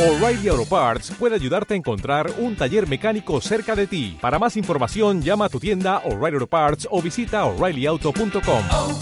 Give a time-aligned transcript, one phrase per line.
[0.00, 4.16] O'Reilly Auto Parts puede ayudarte a encontrar un taller mecánico cerca de ti.
[4.18, 8.62] Para más información, llama a tu tienda O'Reilly Auto Parts o visita oreillyauto.com.
[8.72, 8.98] oh,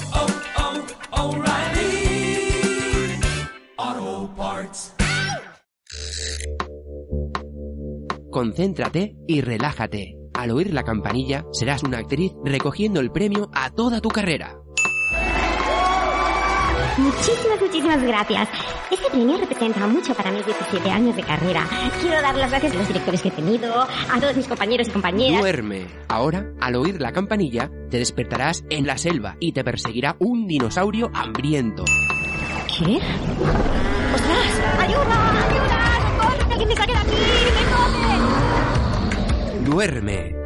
[3.76, 4.94] oh, Parts.
[8.32, 10.16] Concéntrate y relájate.
[10.34, 14.56] Al oír la campanilla, serás una actriz recogiendo el premio a toda tu carrera.
[16.98, 18.48] Muchísimas, muchísimas gracias.
[18.90, 21.64] Este premio representa mucho para mis 17 años de carrera.
[22.00, 24.90] Quiero dar las gracias a los directores que he tenido, a todos mis compañeros y
[24.90, 25.40] compañeras.
[25.40, 25.86] Duerme.
[26.08, 31.10] Ahora, al oír la campanilla, te despertarás en la selva y te perseguirá un dinosaurio
[31.14, 31.84] hambriento.
[32.66, 32.96] ¿Qué?
[34.14, 34.60] ¡Ostras!
[34.80, 35.46] ¡Ayuda!
[35.46, 35.78] ¡Ayuda!
[36.02, 36.46] ¡Socorro!
[36.48, 37.16] ¡Que alguien me saque de aquí!
[37.54, 39.70] ¡Me come!
[39.70, 40.37] Duerme.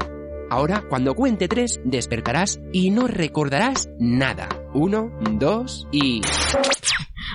[0.53, 4.51] Ahora, cuando cuente tres, despertarás y no recordarás nada.
[4.75, 6.21] Uno, dos y...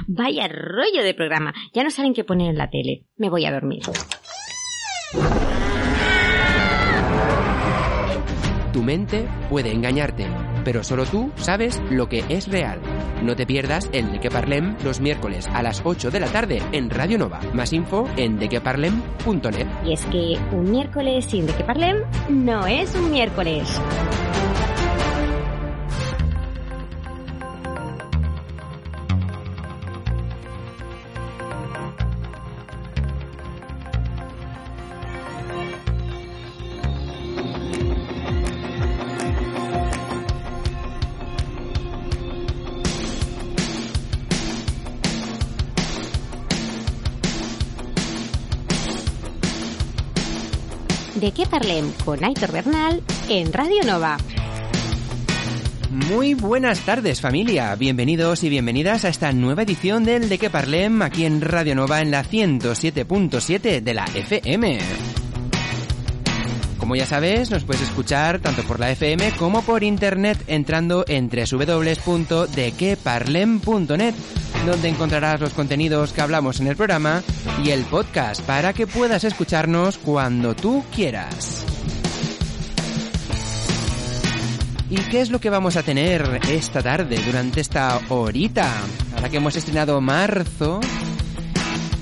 [0.07, 1.51] Vaya rollo de programa.
[1.73, 3.07] Ya no saben qué poner en la tele.
[3.17, 3.81] Me voy a dormir.
[8.73, 10.27] Tu mente puede engañarte,
[10.63, 12.79] pero solo tú sabes lo que es real.
[13.23, 16.61] No te pierdas el De Que Parlem los miércoles a las 8 de la tarde
[16.71, 17.39] en Radio Nova.
[17.53, 19.67] Más info en dequeparlem.net.
[19.85, 21.97] Y es que un miércoles sin de que parlem
[22.29, 23.79] no es un miércoles.
[51.19, 54.17] De qué parlem con Aitor Bernal en Radio Nova.
[55.89, 61.01] Muy buenas tardes familia, bienvenidos y bienvenidas a esta nueva edición del De Que Parlem
[61.01, 64.77] aquí en Radio Nova en la 107.7 de la FM.
[66.77, 71.29] Como ya sabes, nos puedes escuchar tanto por la FM como por internet entrando en
[71.29, 74.15] www.dequeparlem.net,
[74.67, 77.23] donde encontrarás los contenidos que hablamos en el programa
[77.63, 81.65] y el podcast para que puedas escucharnos cuando tú quieras.
[84.89, 88.69] ¿Y qué es lo que vamos a tener esta tarde durante esta horita?
[89.15, 90.81] Ahora que hemos estrenado marzo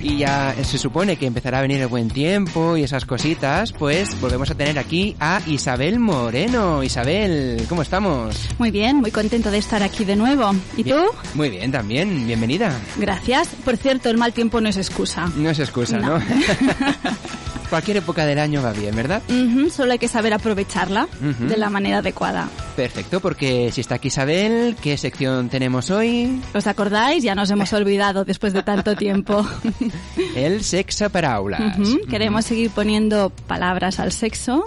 [0.06, 4.20] y ya se supone que empezará a venir el buen tiempo y esas cositas, pues
[4.22, 6.84] volvemos a tener aquí a Isabel Moreno.
[6.84, 8.36] Isabel, ¿cómo estamos?
[8.60, 10.52] Muy bien, muy contento de estar aquí de nuevo.
[10.78, 10.90] ¿Y tú?
[10.96, 12.80] Bien, Muy bien, también, bienvenida.
[12.98, 13.48] Gracias.
[13.66, 15.32] Por cierto, el mal tiempo no es excusa.
[15.36, 16.20] No es excusa, ¿no?
[16.20, 16.26] No.
[17.70, 19.22] Cualquier época del año va bien, ¿verdad?
[19.30, 22.50] Ujú, solo hay que saber aprovecharla de la manera adecuada.
[22.76, 26.42] Perfecto, porque si está aquí Isabel, ¿qué sección tenemos hoy?
[26.54, 27.24] ¿Os acordáis?
[27.24, 29.46] Ya nos hemos olvidado después de tanto tiempo.
[30.36, 31.78] El sexo para aulas.
[32.10, 34.64] Queremos seguir poniendo palabras al sexo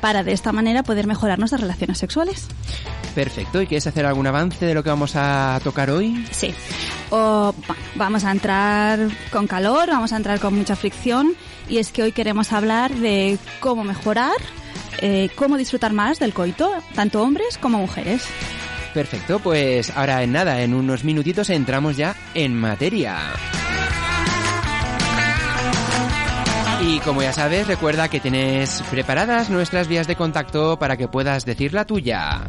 [0.00, 2.46] para de esta manera poder mejorar nuestras relaciones sexuales.
[3.14, 6.24] Perfecto, ¿y quieres hacer algún avance de lo que vamos a tocar hoy?
[6.30, 6.54] Sí.
[7.10, 7.54] O,
[7.96, 9.00] vamos a entrar
[9.32, 11.34] con calor, vamos a entrar con mucha fricción
[11.68, 14.36] y es que hoy queremos hablar de cómo mejorar,
[15.00, 18.26] eh, cómo disfrutar más del coito, tanto hombres como mujeres.
[18.94, 23.18] Perfecto, pues ahora en nada, en unos minutitos entramos ya en materia.
[26.80, 31.44] Y como ya sabes, recuerda que tienes preparadas nuestras vías de contacto para que puedas
[31.44, 32.40] decir la tuya.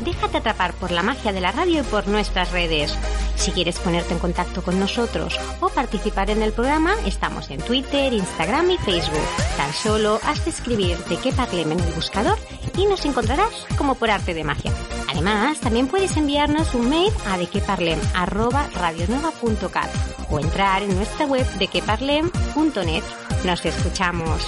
[0.00, 2.94] Déjate atrapar por la magia de la radio y por nuestras redes.
[3.36, 8.12] Si quieres ponerte en contacto con nosotros o participar en el programa, estamos en Twitter,
[8.12, 9.24] Instagram y Facebook.
[9.56, 12.36] Tan solo has de escribir de qué en el buscador
[12.76, 14.72] y nos encontrarás como por arte de magia.
[15.08, 19.88] Además, también puedes enviarnos un mail a dequeparlem@radionueva.cat
[20.30, 23.02] o entrar en nuestra web dequeparlem.net.
[23.44, 24.46] Nos escuchamos.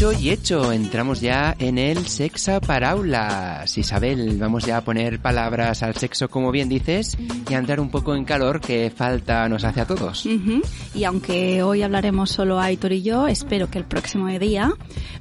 [0.00, 3.76] Dicho y hecho, entramos ya en el sexo para aulas.
[3.76, 7.18] Isabel, vamos ya a poner palabras al sexo como bien dices
[7.50, 10.24] y a entrar un poco en calor que falta nos hace a todos.
[10.94, 14.72] Y aunque hoy hablaremos solo Aitor y yo, espero que el próximo día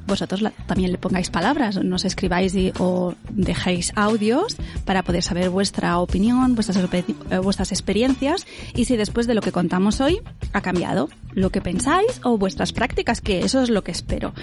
[0.07, 4.55] vosotros también le pongáis palabras, nos escribáis o dejéis audios
[4.85, 9.99] para poder saber vuestra opinión, eh, vuestras experiencias y si después de lo que contamos
[9.99, 10.21] hoy
[10.53, 14.33] ha cambiado lo que pensáis o vuestras prácticas, que eso es lo que espero.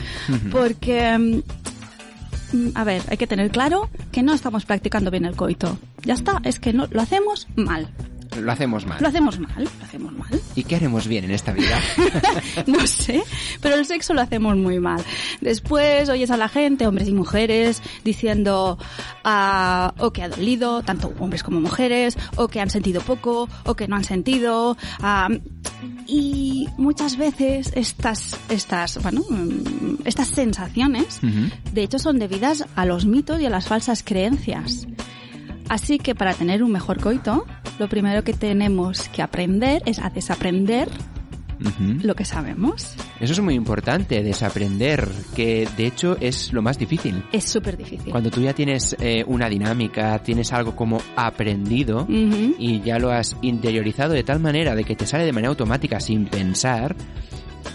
[0.50, 1.42] Porque...
[2.52, 5.78] mm, A ver, hay que tener claro que no estamos practicando bien el coito.
[6.04, 7.88] Ya está, es que no lo hacemos mal.
[8.40, 8.98] Lo hacemos mal.
[9.00, 10.40] Lo hacemos mal, lo hacemos mal.
[10.54, 11.80] ¿Y qué haremos bien en esta vida?
[12.66, 13.22] no sé,
[13.60, 15.02] pero el sexo lo hacemos muy mal.
[15.40, 18.78] Después oyes a la gente, hombres y mujeres, diciendo
[19.24, 23.74] ah, o que ha dolido, tanto hombres como mujeres, o que han sentido poco, o
[23.74, 24.76] que no han sentido.
[25.00, 25.28] ah,
[26.06, 31.50] y muchas veces estas, estas, bueno, mm, estas sensaciones, Ujú.
[31.72, 34.86] de hecho, son debidas a los mitos y a las falsas creencias.
[35.68, 37.44] Así que para tener un mejor coito,
[37.78, 40.88] lo primero que tenemos que aprender es a desaprender
[41.60, 42.00] Ujú.
[42.02, 42.94] lo que sabemos.
[43.20, 47.22] Eso es muy importante, desaprender, que de hecho es lo más difícil.
[47.32, 48.10] Es súper difícil.
[48.10, 52.54] Cuando tú ya tienes eh, una dinámica, tienes algo como aprendido Ujú.
[52.58, 55.98] y ya lo has interiorizado de tal manera de que te sale de manera automática
[56.00, 56.94] sin pensar,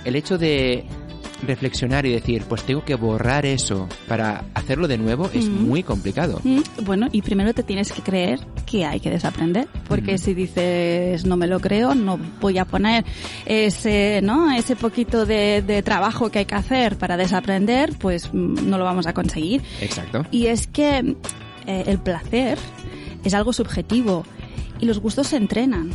[0.06, 0.86] el hecho de
[1.46, 5.52] reflexionar y decir, pues tengo que borrar eso para hacerlo de nuevo es Ujú.
[5.56, 6.40] muy complicado.
[6.44, 11.26] Mm, Bueno, y primero te tienes que creer que hay que desaprender, porque si dices
[11.26, 13.06] no me lo creo, no voy a poner
[13.46, 14.52] ese, ¿no?
[14.52, 18.84] Ese poquito de, de trabajo que hay que hacer para desaprender, pues mm, no lo
[18.86, 19.62] vamos a conseguir.
[19.82, 20.26] Exacto.
[20.32, 21.16] Y es que
[21.68, 22.58] eh, el placer
[23.24, 24.26] es algo subjetivo
[24.80, 25.92] y los gustos se entrenan.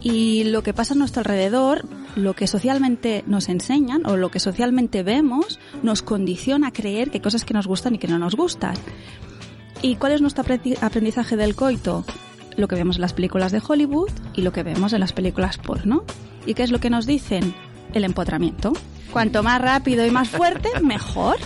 [0.00, 1.84] Y lo que pasa a nuestro alrededor,
[2.16, 7.20] lo que socialmente nos enseñan o lo que socialmente vemos, nos condiciona a creer que
[7.22, 8.74] cosas que nos gustan y que no nos gustan.
[9.80, 12.04] ¿Y cuál es nuestro aprendi- aprendizaje del coito?
[12.56, 15.58] Lo que vemos en las películas de Hollywood y lo que vemos en las películas
[15.58, 16.04] porno.
[16.46, 17.54] ¿Y qué es lo que nos dicen?
[17.94, 18.72] El empotramiento.
[19.10, 21.36] Cuanto más rápido y más fuerte, mejor.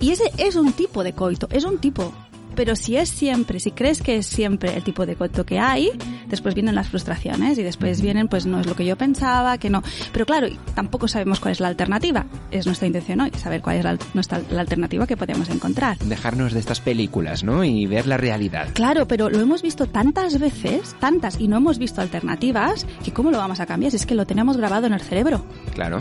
[0.00, 2.12] Y ese es un tipo de coito, es un tipo.
[2.54, 5.90] Pero si es siempre, si crees que es siempre el tipo de coito que hay,
[6.28, 9.70] después vienen las frustraciones y después vienen, pues no es lo que yo pensaba, que
[9.70, 9.82] no.
[10.12, 12.26] Pero claro, tampoco sabemos cuál es la alternativa.
[12.50, 15.98] Es nuestra intención hoy, saber cuál es la, nuestra, la alternativa que podemos encontrar.
[15.98, 17.64] Dejarnos de estas películas, ¿no?
[17.64, 18.68] Y ver la realidad.
[18.74, 23.30] Claro, pero lo hemos visto tantas veces, tantas, y no hemos visto alternativas, que ¿cómo
[23.30, 23.90] lo vamos a cambiar?
[23.90, 25.44] Si es que lo tenemos grabado en el cerebro.
[25.74, 25.98] Claro.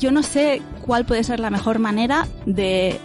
[0.00, 3.00] Yo no sé cuál puede ser la mejor manera de,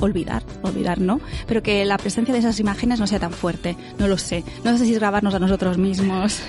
[0.00, 4.06] olvidar, olvidar no, pero que la presencia de esas imágenes no sea tan fuerte, no
[4.06, 4.44] lo sé.
[4.64, 6.40] No sé si es grabarnos a nosotros mismos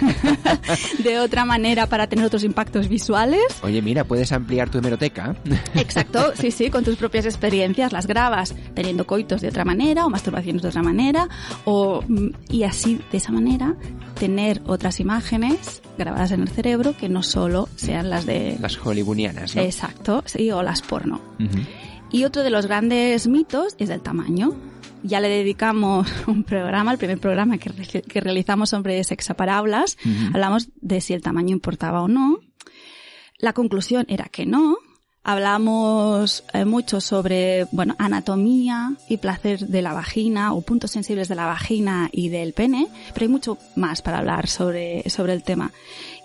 [1.03, 3.41] de otra manera para tener otros impactos visuales.
[3.63, 5.35] Oye, mira, puedes ampliar tu hemeroteca.
[5.73, 10.09] Exacto, sí, sí, con tus propias experiencias las grabas teniendo coitos de otra manera o
[10.09, 11.27] masturbaciones de otra manera
[11.65, 13.75] o mm, y así de esa manera
[14.19, 19.36] tener otras imágenes grabadas en el cerebro que no solo sean las de Las hollywoodianas,
[19.55, 19.61] ¿no?
[19.61, 21.21] Exacto, sí, o las porno.
[22.11, 24.55] Y otro de los grandes mitos es el tamaño.
[25.03, 29.97] Ya le dedicamos un programa, el primer programa que, re- que realizamos sobre sexaparábolas.
[30.05, 30.27] Ujú.
[30.33, 32.39] Hablamos de si el tamaño importaba o no.
[33.39, 34.77] La conclusión era que no.
[35.23, 41.35] Hablamos eh, mucho sobre, bueno, anatomía y placer de la vagina o puntos sensibles de
[41.35, 45.71] la vagina y del pene, pero hay mucho más para hablar sobre, sobre el tema.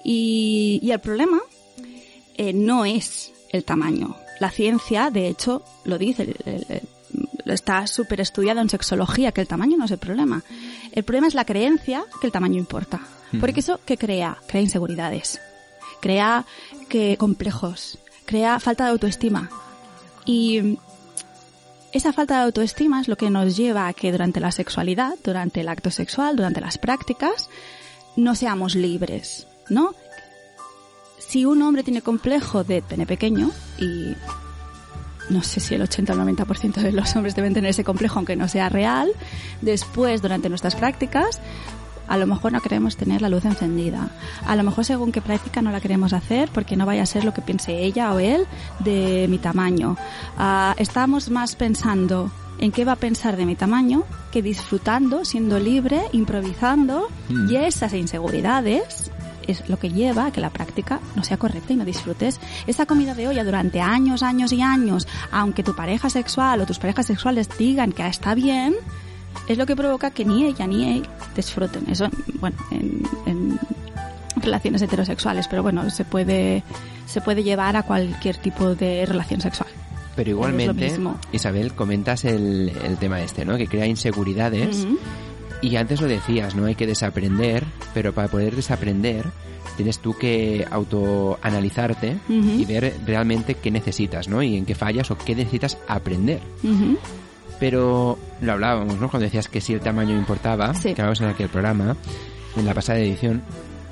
[0.04, 1.40] Y, y el problema
[2.36, 4.16] eh, no es el tamaño.
[4.40, 6.34] La ciencia, de hecho, lo dice,
[7.46, 10.42] está súper estudiado en sexología, que el tamaño no es el problema.
[10.92, 13.00] El problema es la creencia que el tamaño importa.
[13.40, 14.36] Porque eso, ¿qué crea?
[14.46, 15.40] Crea inseguridades.
[16.00, 16.44] Crea
[16.88, 17.98] que complejos.
[18.26, 19.48] Crea falta de autoestima.
[20.26, 20.78] Y
[21.92, 25.60] esa falta de autoestima es lo que nos lleva a que durante la sexualidad, durante
[25.60, 27.48] el acto sexual, durante las prácticas,
[28.16, 29.94] no seamos libres, ¿no?
[31.32, 34.14] Si un hombre tiene complejo de pene pequeño, y
[35.30, 38.18] no sé si el 80 o el 90% de los hombres deben tener ese complejo,
[38.18, 39.10] aunque no sea real,
[39.62, 41.40] después, durante nuestras prácticas,
[42.06, 44.10] a lo mejor no queremos tener la luz encendida.
[44.44, 47.24] A lo mejor según qué práctica no la queremos hacer porque no vaya a ser
[47.24, 48.44] lo que piense ella o él
[48.80, 49.96] de mi tamaño.
[50.36, 55.58] Ah, estamos más pensando en qué va a pensar de mi tamaño que disfrutando, siendo
[55.58, 57.50] libre, improvisando Mm.
[57.50, 59.10] y esas inseguridades
[59.46, 62.86] es lo que lleva a que la práctica no sea correcta y no disfrutes esa
[62.86, 67.06] comida de olla durante años, años y años, aunque tu pareja sexual o tus parejas
[67.06, 68.74] sexuales digan que está bien,
[69.48, 71.84] es lo que provoca que ni ella ni él disfruten.
[71.90, 72.08] Eso,
[72.40, 73.58] bueno, en, en
[74.36, 76.62] relaciones heterosexuales, pero bueno, se puede,
[77.06, 79.70] se puede llevar a cualquier tipo de relación sexual.
[80.14, 80.98] Pero igualmente.
[81.32, 83.56] Isabel, comentas el, el tema este, ¿no?
[83.56, 84.86] Que crea inseguridades.
[85.62, 86.66] Y antes lo decías, ¿no?
[86.66, 87.64] Hay que desaprender,
[87.94, 89.26] pero para poder desaprender
[89.76, 92.50] tienes tú que autoanalizarte Ujú.
[92.60, 94.42] y ver realmente qué necesitas, ¿no?
[94.42, 96.40] Y en qué fallas o qué necesitas aprender.
[97.58, 99.08] Pero lo hablábamos, ¿no?
[99.08, 100.94] Cuando decías que si el tamaño importaba, Sí.
[100.94, 101.96] que hablábamos en aquel programa,
[102.56, 103.42] en la pasada edición.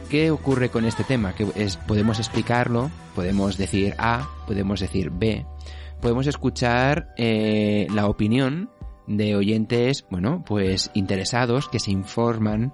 [0.09, 1.35] ¿Qué ocurre con este tema?
[1.35, 5.47] Que es, podemos explicarlo, podemos decir A, podemos decir B,
[6.03, 8.71] podemos escuchar eh, la opinión
[9.17, 12.73] de oyentes, bueno, pues interesados, que se informan,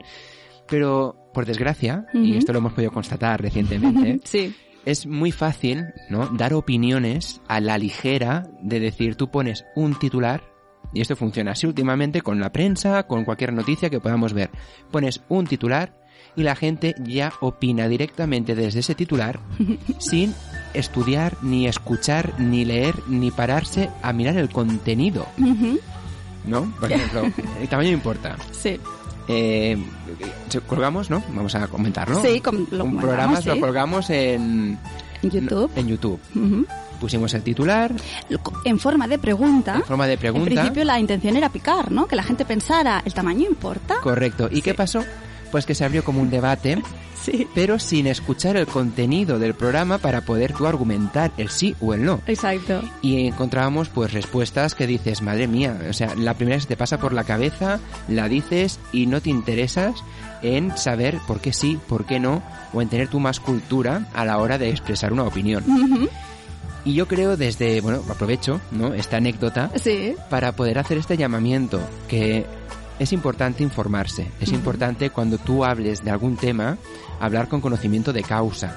[0.68, 4.54] pero por desgracia, y esto lo hemos podido constatar recientemente, Sí.
[4.84, 6.26] es muy fácil, ¿no?
[6.28, 10.42] Dar opiniones a la ligera de decir, tú pones un titular,
[10.92, 14.50] y esto funciona así últimamente con la prensa, con cualquier noticia que podamos ver.
[14.90, 16.00] Pones un titular
[16.36, 19.40] y la gente ya opina directamente desde ese titular
[19.98, 20.32] sin
[20.74, 25.26] estudiar, ni escuchar, ni leer, ni pararse a mirar el contenido.
[26.46, 26.72] ¿No?
[26.80, 27.22] Por ejemplo,
[27.60, 28.36] el tamaño importa.
[28.52, 28.78] Sí.
[29.28, 29.76] Eh,
[30.66, 31.22] colgamos, ¿no?
[31.34, 32.22] Vamos a comentarlo.
[32.22, 33.48] Sí, com- lo Un programa sí.
[33.48, 34.78] lo colgamos en,
[35.22, 35.70] En YouTube.
[35.76, 36.20] en YouTube.
[37.00, 37.92] Pusimos el titular
[38.64, 39.74] En forma de pregunta.
[39.76, 40.46] en forma de En pregunta.
[40.46, 42.06] principio la intención era picar, ¿no?
[42.06, 43.96] Que la gente pensara, ¿el tamaño importa?
[44.02, 44.48] Correcto.
[44.50, 45.02] ¿Y qué pasó?
[45.50, 46.82] Pues que se abrió como un debate,
[47.22, 47.46] Sí.
[47.54, 52.04] pero sin escuchar el contenido del programa para poder tú argumentar el sí o el
[52.04, 52.20] no.
[52.26, 52.82] Exacto.
[53.02, 56.98] Y encontrábamos pues respuestas que dices, madre mía, o sea, la primera se te pasa
[56.98, 59.94] por la cabeza, la dices y no te interesas
[60.42, 64.24] en saber por qué sí, por qué no, o en tener tú más cultura a
[64.24, 65.64] la hora de expresar una opinión.
[66.84, 68.94] Y yo creo desde, bueno, aprovecho, ¿no?
[68.94, 70.14] Esta anécdota Sí.
[70.30, 72.44] para poder hacer este llamamiento que
[72.98, 76.78] es importante informarse, es importante cuando tú hables de algún tema,
[77.20, 78.76] hablar con conocimiento de causa.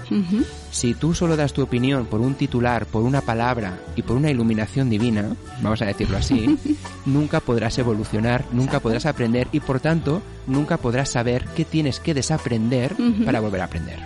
[0.71, 4.29] Si tú solo das tu opinión por un titular, por una palabra y por una
[4.29, 6.57] iluminación divina, vamos a decirlo así,
[7.05, 12.13] nunca podrás evolucionar, nunca podrás aprender y por tanto nunca podrás saber qué tienes que
[12.13, 12.95] desaprender
[13.25, 13.99] para volver a aprender.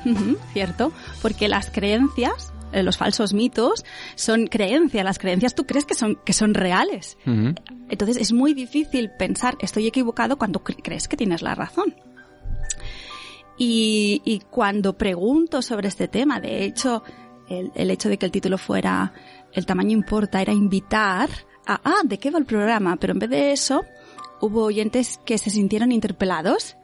[0.53, 0.91] Cierto,
[1.21, 5.03] porque las creencias, los falsos mitos, son creencias.
[5.05, 7.17] Las creencias tú crees que son, que son reales.
[7.89, 11.93] Entonces es muy difícil pensar estoy equivocado cuando cre- crees que tienes la razón.
[13.57, 17.03] Y, y cuando pregunto sobre este tema, de hecho,
[17.49, 19.13] el, el hecho de que el título fuera
[19.51, 21.29] El tamaño importa era invitar
[21.67, 22.95] a, ah, ¿de qué va el programa?
[22.97, 23.83] Pero en vez de eso,
[24.41, 26.75] hubo oyentes que se sintieron interpelados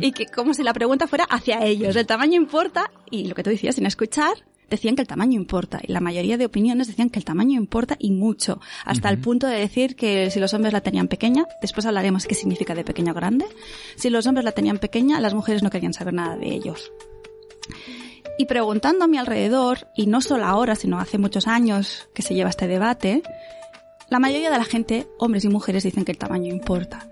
[0.00, 1.96] y que como si la pregunta fuera hacia ellos.
[1.96, 4.34] El tamaño importa y lo que tú decías, sin escuchar,
[4.70, 5.80] decían que el tamaño importa.
[5.82, 8.60] Y la mayoría de opiniones decían que el tamaño importa y mucho.
[8.84, 12.34] Hasta el punto de decir que si los hombres la tenían pequeña, después hablaremos qué
[12.34, 13.46] significa de pequeña o grande.
[13.96, 16.92] Si los hombres la tenían pequeña, las mujeres no querían saber nada de ellos.
[18.38, 22.34] Y preguntando a mi alrededor, y no solo ahora, sino hace muchos años que se
[22.34, 23.22] lleva este debate,
[24.10, 27.08] la mayoría de la gente, hombres y mujeres, dicen que el tamaño importa.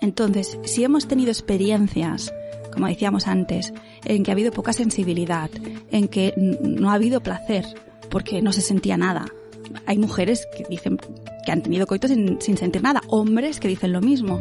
[0.00, 2.32] Entonces, si hemos tenido experiencias,
[2.72, 3.72] como decíamos antes,
[4.04, 5.50] en que ha habido poca sensibilidad,
[5.90, 7.64] en que no ha habido placer,
[8.10, 9.26] porque no se sentía nada.
[9.86, 10.98] Hay mujeres que dicen
[11.44, 14.38] que han tenido coito sin, sin sentir nada, hombres que dicen lo mismo.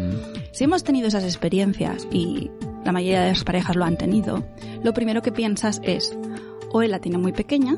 [0.51, 2.49] Si hemos tenido esas experiencias y
[2.85, 4.45] la mayoría de las parejas lo han tenido,
[4.83, 6.17] lo primero que piensas es
[6.71, 7.77] o él la tiene muy pequeña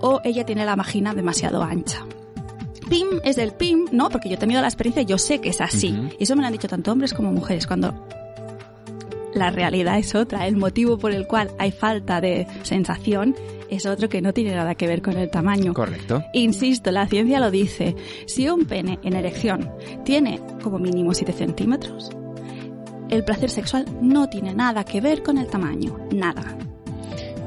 [0.00, 2.04] o ella tiene la vagina demasiado ancha.
[2.88, 4.10] PIM es del PIM, ¿no?
[4.10, 5.96] Porque yo he tenido la experiencia y yo sé que es así.
[6.18, 7.66] Y eso me lo han dicho tanto hombres como mujeres.
[7.66, 7.94] Cuando
[9.34, 13.34] la realidad es otra, el motivo por el cual hay falta de sensación
[13.70, 15.72] es otro que no tiene nada que ver con el tamaño.
[15.72, 16.22] Correcto.
[16.34, 17.96] Insisto, la ciencia lo dice.
[18.26, 19.70] Si un pene en erección
[20.04, 22.10] tiene como mínimo 7 centímetros,
[23.08, 25.98] el placer sexual no tiene nada que ver con el tamaño.
[26.12, 26.56] Nada.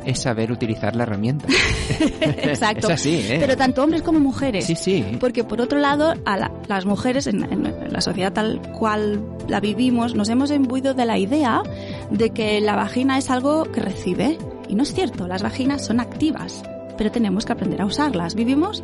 [0.06, 1.48] Es saber utilizar la herramienta.
[2.22, 2.88] Exacto.
[2.88, 3.38] Es así, ¿eh?
[3.40, 4.66] Pero tanto hombres como mujeres.
[4.66, 5.04] Sí, sí.
[5.20, 9.60] Porque por otro lado, a la- las mujeres en, en la sociedad tal cual la
[9.60, 11.64] vivimos, nos hemos imbuido de la idea
[12.12, 14.38] de que la vagina es algo que recibe.
[14.68, 16.64] Y no es cierto, las vaginas son activas,
[16.98, 18.36] pero tenemos que aprender a usarlas.
[18.36, 18.84] Vivimos,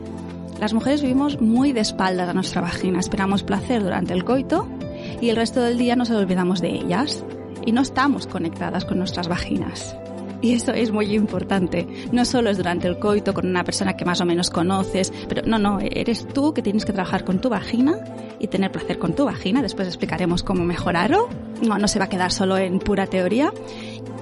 [0.60, 4.68] las mujeres vivimos muy de espaldas a nuestra vagina, esperamos placer durante el coito
[5.22, 7.24] y el resto del día nos olvidamos de ellas.
[7.66, 9.96] Y no estamos conectadas con nuestras vaginas.
[10.42, 11.88] Y eso es muy importante.
[12.12, 15.44] No solo es durante el coito con una persona que más o menos conoces, pero
[15.46, 18.00] no, no, eres tú que tienes que trabajar con tu vagina
[18.40, 19.62] y tener placer con tu vagina.
[19.62, 21.30] Después explicaremos cómo mejorarlo.
[21.62, 23.54] No, no se va a quedar solo en pura teoría.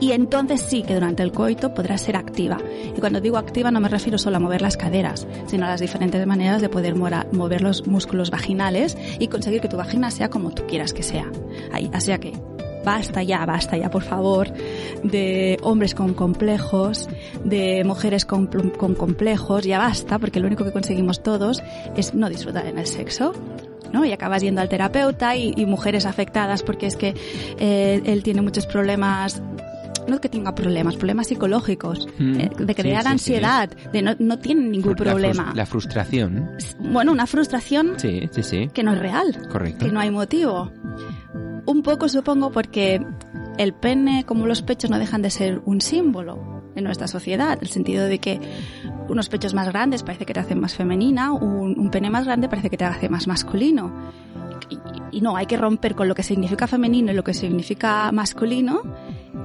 [0.02, 2.58] Y entonces sí que durante el coito podrás ser activa.
[2.96, 5.82] Y cuando digo activa no me refiero solo a mover las caderas, sino a las
[5.82, 10.52] diferentes maneras de poder mover los músculos vaginales y conseguir que tu vagina sea como
[10.52, 11.30] tú quieras que sea.
[11.72, 12.49] Ahí, así que
[12.98, 14.52] basta ya, basta ya, por favor,
[15.04, 17.08] de hombres con complejos,
[17.44, 21.62] de mujeres con, pl- con complejos, ya basta, porque lo único que conseguimos todos
[21.96, 23.34] es no disfrutar en el sexo.
[23.94, 24.06] ¿no?
[24.06, 27.16] Y acabas yendo al terapeuta y, y mujeres afectadas porque es que
[27.58, 29.42] eh, él tiene muchos problemas
[30.08, 33.12] no que tenga problemas, problemas psicológicos, Mm, eh, de crear sí, sí.
[33.14, 35.52] ansiedad, de no, no tienen ningún La frus- problema.
[35.56, 36.52] La frustración.
[36.80, 38.70] Bueno, una frustración Sí, sí, sí.
[38.74, 39.86] que no es real Correcto.
[39.86, 40.72] que no hay motivo.
[41.70, 43.00] Un poco supongo porque
[43.60, 47.68] el pene como los pechos no dejan de ser un símbolo en nuestra sociedad, el
[47.68, 48.42] sentido de que
[49.08, 52.50] unos pechos más grandes parece que te hacen más femenina, un, un pene más grande
[52.50, 53.94] parece que te hace más masculino.
[55.12, 58.82] Y, no, hay que romper con lo que significa femenino y lo que significa masculino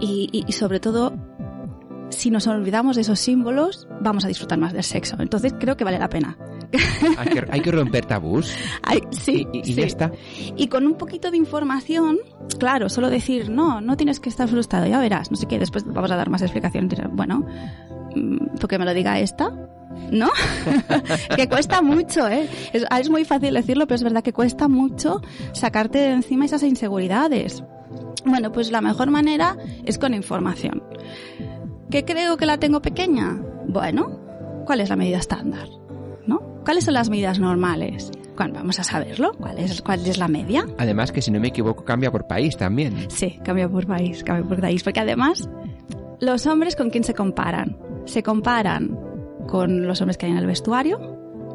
[0.00, 1.12] y sobre todo,
[2.09, 5.16] si nos olvidamos de esos símbolos, vamos a disfrutar más del sexo.
[5.19, 6.38] Entonces creo que vale la pena.
[7.19, 8.54] Hay que, hay que romper tabús.
[9.11, 9.75] Sí, Y, y sí.
[9.75, 10.12] ya está.
[10.57, 12.19] Y con un poquito de información,
[12.59, 15.85] claro, solo decir, no, no tienes que estar frustrado, ya verás, no sé qué, después
[15.87, 16.88] vamos a dar más explicación.
[17.12, 17.47] Bueno,
[18.14, 19.52] mm, ¿tú que me lo diga esta?
[20.11, 20.28] ¿No?
[21.37, 22.49] que cuesta mucho, ¿eh?
[22.73, 25.21] Es, es muy fácil decirlo, pero es verdad que cuesta mucho
[25.52, 27.62] sacarte de encima esas inseguridades.
[28.25, 30.83] Bueno, pues la mejor manera es con información.
[31.90, 33.40] ¿Qué creo que la tengo pequeña?
[33.69, 34.19] Bueno,
[34.66, 35.69] ¿cuál es la medida estándar?
[36.26, 36.40] ¿No?
[36.64, 38.11] ¿Cuáles son las medidas normales?
[38.37, 39.33] ¿Cuál- Vamos a saberlo.
[39.38, 40.66] ¿Cuál es, cuál es la media?
[40.78, 43.11] Además que si no me equivoco cambia por país también.
[43.11, 44.83] Sí, cambia por país, cambia por país.
[44.83, 45.49] Porque además,
[46.21, 47.76] los hombres con quién se comparan?
[48.07, 48.99] Se comparan
[49.47, 50.99] con los hombres que hay en el vestuario,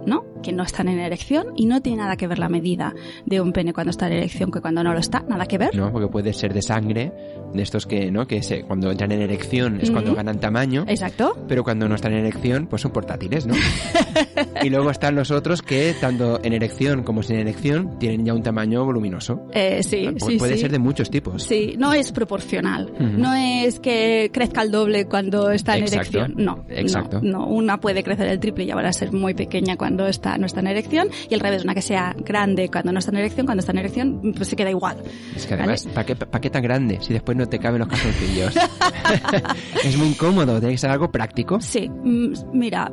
[0.06, 0.24] ¿no?
[0.42, 2.94] Que no están en erección y no tiene nada que ver la medida
[3.26, 5.76] de un pene cuando está en erección que cuando no lo está, nada que ver.
[5.76, 5.92] ¿no?
[5.92, 7.12] Porque puede ser de sangre,
[7.54, 8.26] de estos que, ¿no?
[8.28, 10.18] Que se, cuando entran en erección es cuando Ujú.
[10.18, 11.38] ganan tamaño, Exacto.
[11.48, 13.54] pero cuando no están en erección, pues son portátiles, ¿no?
[14.64, 18.44] y luego están los otros que, tanto en erección como sin erección, tienen ya un
[18.44, 19.42] tamaño voluminoso.
[19.54, 20.62] Eh, sí, Pu- sí, puede sí.
[20.62, 21.44] ser de muchos tipos.
[21.44, 22.92] Sí, no es proporcional.
[22.94, 23.04] Ujú.
[23.18, 26.20] No es que crezca el doble cuando está en Exacto.
[26.20, 26.34] erección.
[26.44, 27.20] No, Exacto.
[27.22, 27.48] no, no.
[27.48, 30.60] Una puede crecer el triple y llevar a ser muy pequeña cuando está, no está
[30.60, 31.10] en erección.
[31.30, 33.78] Y al revés, una que sea grande cuando no está en erección, cuando está en
[33.80, 34.98] erección, pues se queda igual.
[35.36, 35.96] Es que además, ¿Vale?
[35.96, 38.56] ¿para qué, pa' qué tan grande si después no te caben los calzoncillos?
[39.84, 41.60] es muy incómodo, tiene que ser algo práctico.
[41.62, 42.92] Sí, mm, mira.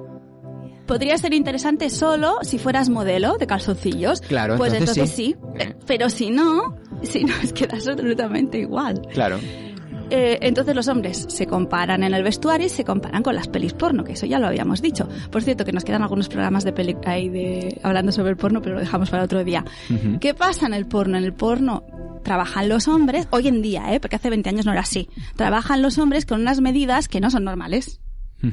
[0.86, 4.20] Podría ser interesante solo si fueras modelo de calzoncillos.
[4.20, 5.36] Claro, pues entonces entonces sí.
[5.58, 5.64] sí.
[5.64, 9.02] Eh, Pero si no, si no, es que absolutamente igual.
[9.12, 9.40] Claro.
[10.10, 13.72] Eh, entonces los hombres se comparan en el vestuario y se comparan con las pelis
[13.72, 15.08] porno, que eso ya lo habíamos dicho.
[15.32, 18.62] Por cierto, que nos quedan algunos programas de peli ahí de hablando sobre el porno,
[18.62, 19.64] pero lo dejamos para otro día.
[20.20, 21.18] ¿Qué pasa en el porno?
[21.18, 21.84] En el porno
[22.22, 24.00] trabajan los hombres, hoy en día, ¿eh?
[24.00, 25.08] porque hace 20 años no era así.
[25.36, 28.00] Trabajan los hombres con unas medidas que no son normales,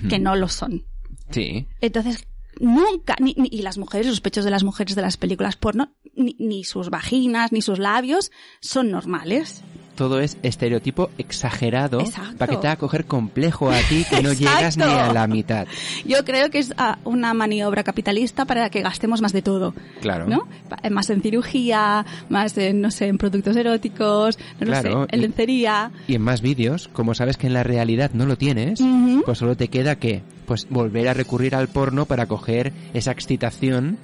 [0.09, 0.85] que no lo son.
[1.29, 1.67] Sí.
[1.81, 2.25] Entonces,
[2.59, 5.91] nunca, ni, ni- y las mujeres, los pechos de las mujeres de las películas porno,
[6.15, 9.63] ni, ni sus vaginas, ni sus labios son normales.
[9.95, 12.37] Todo es estereotipo exagerado Exacto.
[12.37, 15.67] para que te haga coger complejo a ti que no llegas ni a la mitad.
[16.05, 19.73] Yo creo que es ah, una maniobra capitalista para que gastemos más de todo.
[20.01, 20.27] Claro.
[20.27, 20.47] ¿No?
[20.81, 25.21] Eh, Más en cirugía, más en, no sé, en productos eróticos, no lo sé, en
[25.21, 25.91] lencería.
[26.07, 28.79] Y en más vídeos, como sabes que en la realidad no lo tienes,
[29.25, 33.97] pues solo te queda que pues volver a recurrir al porno para coger esa excitación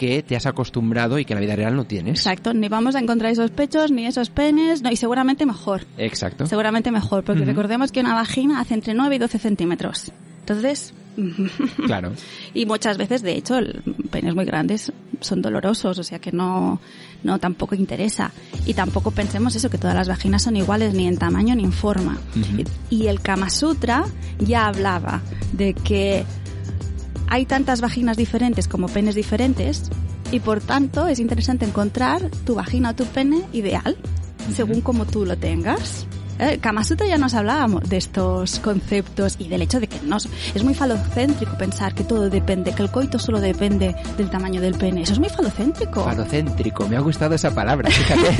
[0.00, 2.20] que te has acostumbrado y que en la vida real no tienes.
[2.20, 5.82] Exacto, ni vamos a encontrar esos pechos, ni esos penes, no, y seguramente mejor.
[5.98, 6.46] Exacto.
[6.46, 7.50] Seguramente mejor, porque Ujú.
[7.50, 10.10] recordemos que una vagina hace entre 9 y 12 centímetros.
[10.40, 10.94] Entonces,
[11.84, 12.12] Claro.
[12.54, 13.58] y muchas veces, de hecho,
[14.10, 16.80] penes muy grandes son dolorosos, o sea que no,
[17.22, 18.32] no tampoco interesa.
[18.64, 21.72] Y tampoco pensemos eso, que todas las vaginas son iguales ni en tamaño ni en
[21.72, 22.16] forma.
[22.34, 22.64] Ujú.
[22.88, 24.06] Y el Kama Sutra
[24.38, 25.20] ya hablaba
[25.52, 26.24] de que
[27.30, 29.88] hay tantas vaginas diferentes como penes diferentes
[30.32, 33.96] y por tanto es interesante encontrar tu vagina o tu pene ideal
[34.54, 36.06] según como tú lo tengas.
[36.40, 40.26] Eh, Kama Sutra ya nos hablábamos de estos conceptos y del hecho de que nos,
[40.54, 44.74] es muy falocéntrico pensar que todo depende, que el coito solo depende del tamaño del
[44.74, 45.02] pene.
[45.02, 46.02] Eso es muy falocéntrico.
[46.02, 46.88] Falocéntrico.
[46.88, 48.38] Me ha gustado esa palabra, fíjate.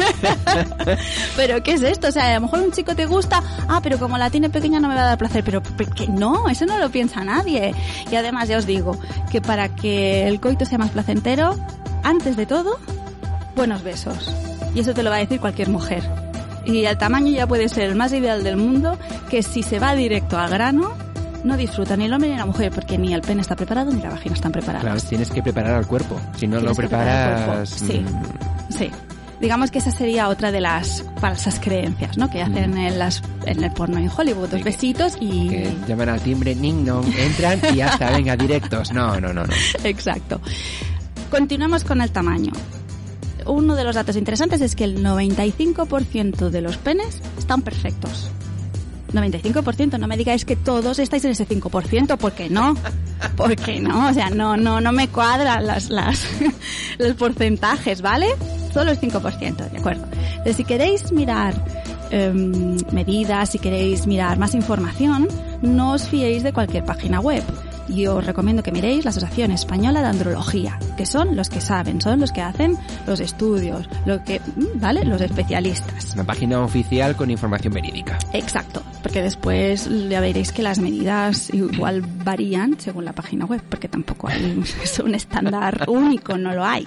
[1.37, 2.09] Pero ¿qué es esto?
[2.09, 4.81] O sea, a lo mejor un chico te gusta, ah, pero como la tiene pequeña
[4.81, 7.75] no me va a dar placer, pero pero que no, eso no lo piensa nadie.
[8.11, 8.99] Y además ya os digo
[9.31, 11.55] que para que el coito sea más placentero,
[12.03, 12.79] antes de todo,
[13.55, 14.35] buenos besos.
[14.75, 16.30] Y eso te lo va a decir cualquier mujer.
[16.65, 18.99] Y el tamaño ya puede ser el más ideal del mundo,
[19.31, 20.93] que si se va directo al grano,
[21.45, 24.03] no disfruta ni el hombre ni la mujer, porque ni el pene está preparado ni
[24.03, 24.83] la vagina están preparadas.
[24.83, 26.21] claro, tienes que preparar al cuerpo.
[26.37, 27.69] Si no lo Tienes preparas...
[27.71, 28.01] sí.
[28.05, 28.91] mm, Sí.
[29.41, 32.29] Digamos que esa sería otra de las falsas creencias, ¿no?
[32.29, 34.51] Que hacen en, las, en el porno en Hollywood.
[34.51, 35.49] Dos Sí, besitos y...
[35.49, 38.93] Que llaman al timbre, ning dong, entran y ya está, venga, directos.
[38.93, 39.53] No, no, no, no.
[39.85, 40.43] Exacto.
[41.31, 42.53] Continuamos con el tamaño.
[43.51, 48.31] Uno de los datos interesantes es que el 95% de los penes están perfectos.
[49.13, 52.77] 95%, no me digáis que todos estáis en ese 5%, porque no,
[53.37, 56.25] porque no, o sea, no, no, no me cuadran las, las,
[56.99, 58.29] los porcentajes, ¿vale?
[58.73, 60.07] Solo el 5%, de acuerdo.
[60.13, 61.53] Entonces, si queréis mirar
[62.13, 65.27] em, medidas, si queréis mirar más información,
[65.61, 67.43] no os fiéis de cualquier página web.
[67.91, 72.01] Y os recomiendo que miréis la Asociación Española de Andrología, que son los que saben,
[72.01, 75.05] son los que hacen los estudios, lo que, mm, ¿vale?
[75.05, 76.15] Los especialistas.
[76.15, 78.19] Una página oficial con información verídica.
[78.33, 83.89] Exacto, porque después ya veréis que las medidas igual varían según la página web, porque
[83.89, 86.87] tampoco hay es un estándar único, no lo hay.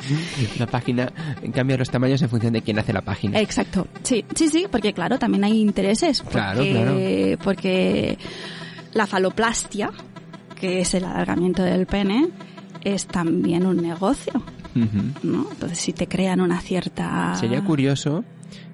[0.57, 1.11] La página
[1.53, 3.39] cambia los tamaños en función de quién hace la página.
[3.39, 6.21] Exacto, sí, sí, sí, porque claro, también hay intereses.
[6.21, 6.97] Porque, Claro, claro.
[7.43, 8.17] Porque
[8.93, 9.91] la faloplastia,
[10.63, 12.29] que es el alargamiento del pene,
[12.85, 14.31] es también un negocio.
[15.21, 15.47] ¿no?
[15.51, 17.35] Entonces, si te crean una cierta...
[17.35, 18.23] Sería curioso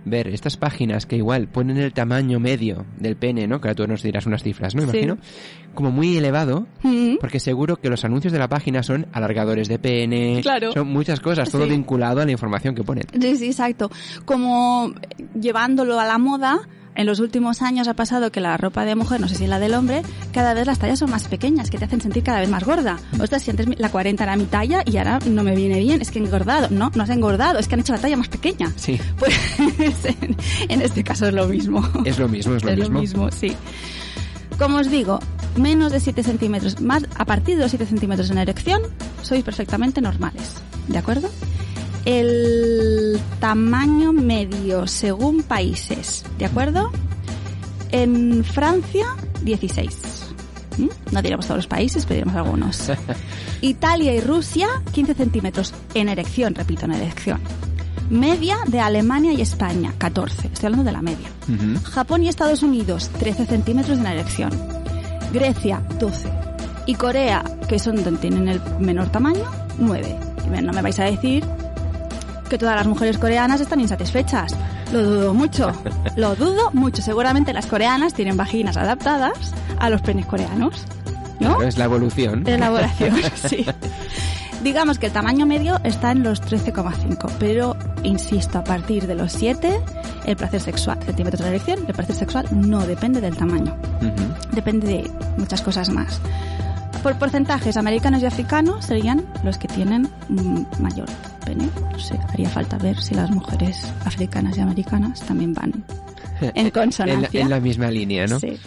[0.05, 3.59] ver estas páginas que igual ponen el tamaño medio del pene, ¿no?
[3.59, 4.83] Que ahora tú nos dirás unas cifras, ¿no?
[4.83, 4.87] Sí.
[4.89, 5.17] Imagino.
[5.73, 6.67] Como muy elevado,
[7.19, 10.71] porque seguro que los anuncios de la página son alargadores de pene, Claro.
[10.73, 11.71] son muchas cosas, todo Sí.
[11.71, 13.05] vinculado a la información que ponen.
[13.19, 13.89] Sí, sí, exacto.
[14.25, 14.93] Como
[15.41, 16.59] llevándolo a la moda,
[16.99, 19.57] en los últimos años ha pasado que la ropa de mujer, no sé si la
[19.57, 20.01] del hombre,
[20.33, 22.97] cada vez las tallas son más pequeñas, que te hacen sentir cada vez más gorda.
[23.21, 26.11] Ostras, si antes la 40 era mi talla y ahora no me viene bien, es
[26.11, 26.67] que he engordado.
[26.71, 28.71] No, no has engordado, es que han hecho la talla más pequeña.
[28.75, 29.33] Sí, Pues
[30.05, 30.35] en,
[30.69, 31.87] en este caso es lo mismo.
[32.03, 32.93] es lo mismo, es lo Es mismo.
[32.93, 33.55] lo mismo, sí.
[34.57, 35.19] Como os digo,
[35.55, 38.81] menos de 7 centímetros, más a partir de los 7 centímetros en erección,
[39.21, 40.55] sois perfectamente normales.
[40.89, 41.29] ¿De acuerdo?
[42.05, 46.91] El tamaño medio según países, ¿de acuerdo?
[47.91, 49.07] En Francia,
[49.43, 49.97] 16.
[50.77, 50.87] ¿Mm?
[51.11, 52.91] No diremos todos los países, pero diremos algunos.
[53.61, 57.39] Italia y Rusia, 15 centímetros en erección, repito, en erección.
[58.09, 60.47] Media de Alemania y España, 14.
[60.47, 61.29] Estoy hablando de la media.
[61.83, 64.49] Japón y Estados Unidos, 13 centímetros en erección.
[65.31, 66.29] Grecia, 12.
[66.87, 69.45] Y Corea, que son donde tienen el menor tamaño,
[69.77, 70.19] 9.
[70.45, 71.45] Y no me vais a decir
[72.49, 74.55] que todas las mujeres coreanas están insatisfechas.
[74.91, 75.71] Lo dudo mucho.
[76.15, 77.01] Lo dudo mucho.
[77.01, 80.83] Seguramente las coreanas tienen vaginas adaptadas a los penes coreanos.
[81.39, 81.55] ¿No?
[81.55, 82.45] Claro, es la evolución.
[82.45, 83.65] Elaboración, sí.
[84.63, 89.31] Digamos que el tamaño medio está en los 13,5, pero insisto, a partir de los
[89.31, 89.79] 7,
[90.25, 93.73] el placer sexual, centímetros de erección, el placer sexual no depende del tamaño,
[94.51, 96.19] depende de muchas cosas más.
[97.03, 101.07] Por porcentajes, americanos y africanos serían los que tienen mm, mayor
[101.45, 101.69] pene.
[101.91, 105.85] No sé, haría falta ver si las mujeres africanas y americanas también van
[106.41, 107.41] en En la, consonancia.
[107.41, 108.39] en la misma línea, ¿no?
[108.39, 108.57] Sí.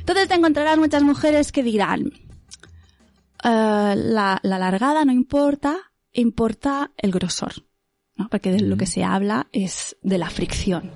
[0.00, 2.12] Entonces te encontrarás muchas mujeres que dirán,
[3.44, 5.76] "Eh, la, la largada no importa,
[6.12, 7.52] importa el grosor,
[8.16, 8.28] ¿no?
[8.28, 10.90] Porque de lo que se habla es de la fricción.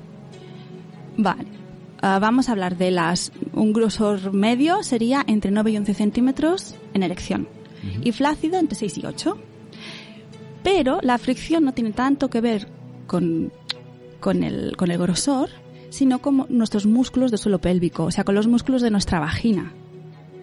[1.17, 1.62] Vale.
[2.05, 6.75] Ah, vamos a hablar de las, un grosor medio sería entre 9 y 11 centímetros
[6.95, 7.49] en erección.
[8.03, 9.39] Y flácido entre 6 y 8.
[10.65, 12.67] Pero la fricción no tiene tanto que ver
[13.07, 13.53] con,
[14.19, 15.51] con, el, con el grosor,
[15.91, 19.73] sino con nuestros músculos del suelo pélvico, o sea, con los músculos de nuestra vagina.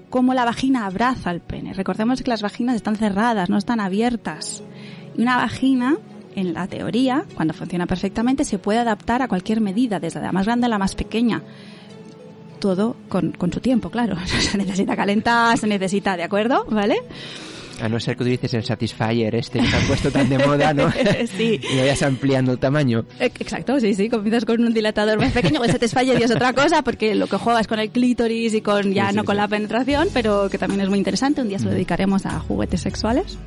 [0.09, 1.73] Cómo la vagina abraza el pene.
[1.73, 4.63] Recordemos que las vaginas están cerradas, no están abiertas.
[5.17, 5.97] Y una vagina,
[6.35, 10.45] en la teoría, cuando funciona perfectamente, se puede adaptar a cualquier medida, desde la más
[10.45, 11.41] grande a la más pequeña.
[12.59, 14.15] Todo con, con su tiempo, claro.
[14.27, 16.65] Se necesita calentar, se necesita, ¿de acuerdo?
[16.69, 16.97] ¿Vale?
[17.81, 20.73] A no ser que utilices el Satisfyer este que se ha puesto tan de moda,
[20.73, 20.91] ¿no?
[21.37, 21.61] Sí.
[21.73, 23.05] y vayas ampliando el tamaño.
[23.21, 26.51] Eh, Exacto, sí, sí, comienzas con un dilatador más pequeño, el Satisfyer ya es otra
[26.51, 29.35] cosa, porque lo que juegas con el clítoris y con, ya Sí, sí, no con
[29.35, 29.41] sí.
[29.41, 32.81] la penetración, pero que también es muy interesante, un día se lo dedicaremos a juguetes
[32.81, 33.37] sexuales.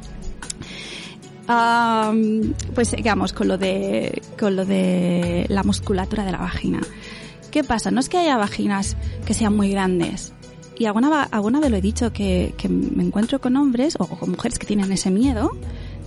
[2.74, 6.80] Pues sigamos con lo de, con lo de la musculatura de la vagina.
[7.50, 7.90] ¿Qué pasa?
[7.90, 10.32] No es que haya vaginas que sean muy grandes.
[10.78, 14.30] Y alguna, alguna vez lo he dicho que, que me encuentro con hombres o con
[14.30, 15.50] mujeres que tienen ese miedo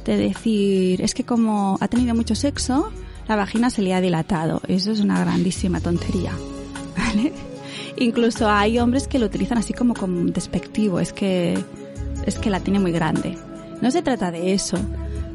[0.05, 2.91] de decir, es que como ha tenido mucho sexo,
[3.27, 4.61] la vagina se le ha dilatado.
[4.67, 6.31] Eso es una grandísima tontería.
[6.97, 7.33] ¿Vale?
[7.97, 11.57] Incluso hay hombres que lo utilizan así como, como despectivo, es que,
[12.25, 13.37] es que la tiene muy grande.
[13.81, 14.77] No se trata de eso.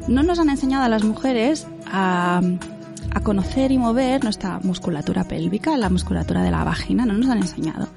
[0.07, 2.41] No nos han enseñado a las mujeres a,
[3.13, 7.37] a conocer y mover nuestra musculatura pélvica, la musculatura de la vagina, no nos han
[7.39, 7.87] enseñado.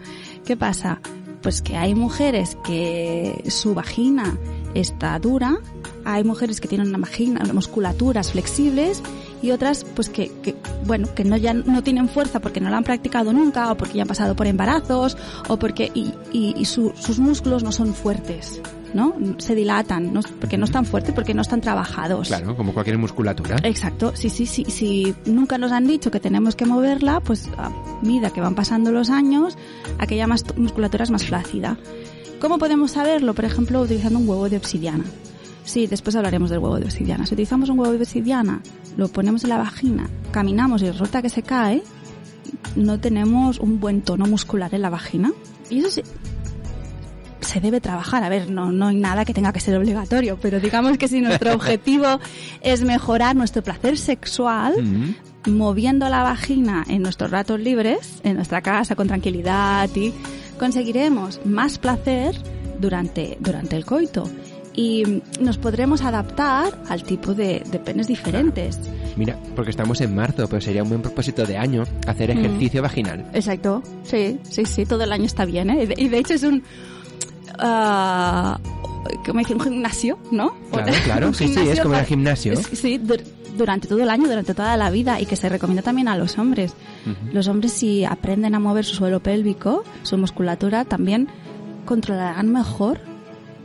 [0.44, 1.00] ¿Qué pasa?
[1.42, 4.36] Pues que hay mujeres que su vagina
[4.74, 5.56] está dura,
[6.04, 9.02] hay mujeres que tienen una vagina, musculaturas flexibles
[9.42, 10.30] y otras pues que,
[10.86, 13.94] bueno que no ya no tienen fuerza porque no la han practicado nunca o porque
[13.94, 15.16] ya han pasado por embarazos
[15.48, 18.60] o porque y, y, y su- sus músculos no son fuertes
[18.94, 22.98] no se dilatan no, porque no están fuertes porque no están trabajados Claro, como cualquier
[22.98, 23.56] musculatura.
[23.62, 24.64] Exacto, sí, sí, sí.
[24.68, 27.70] Si nunca nos han dicho que tenemos que moverla, pues a
[28.02, 29.58] medida que van pasando los años,
[29.98, 31.76] aquella musculatura es más flácida.
[32.40, 33.34] ¿Cómo podemos saberlo?
[33.34, 35.04] Por ejemplo, utilizando un huevo de obsidiana.
[35.64, 37.26] Sí, después hablaremos del huevo de obsidiana.
[37.26, 38.60] Si utilizamos un huevo de obsidiana,
[38.96, 41.82] lo ponemos en la vagina, caminamos y resulta que se cae,
[42.76, 45.32] no tenemos un buen tono muscular en la vagina.
[45.70, 46.02] Y eso sí,
[47.44, 48.24] se debe trabajar.
[48.24, 51.20] A ver, no, no hay nada que tenga que ser obligatorio, pero digamos que si
[51.20, 52.18] nuestro objetivo
[52.62, 55.50] es mejorar nuestro placer sexual, Mm.
[55.50, 60.12] moviendo la vagina en nuestros ratos libres, en nuestra casa con tranquilidad y
[60.58, 62.34] conseguiremos más placer
[62.78, 64.24] durante, durante el coito.
[64.76, 68.80] Y nos podremos adaptar al tipo de, de penes diferentes.
[69.16, 72.38] Mira, porque estamos en marzo, pero sería un buen propósito de año hacer Mm.
[72.38, 73.24] ejercicio vaginal.
[73.34, 75.88] Exacto, sí, sí, sí, todo el año está bien, ¿eh?
[75.96, 76.62] Y de hecho es un...
[79.26, 79.54] ¿Cómo dice?
[79.54, 80.54] Un gimnasio, ¿no?
[80.72, 82.56] Claro, claro, Un sí, sí, es como para- gimnasio.
[82.56, 83.22] sí, dur-
[83.56, 86.38] durante todo el año, durante toda la vida y que se recomienda también a los
[86.38, 86.74] hombres.
[87.32, 91.28] Los hombres si aprenden a mover su suelo pélvico, su musculatura, también
[91.84, 92.98] controlarán mejor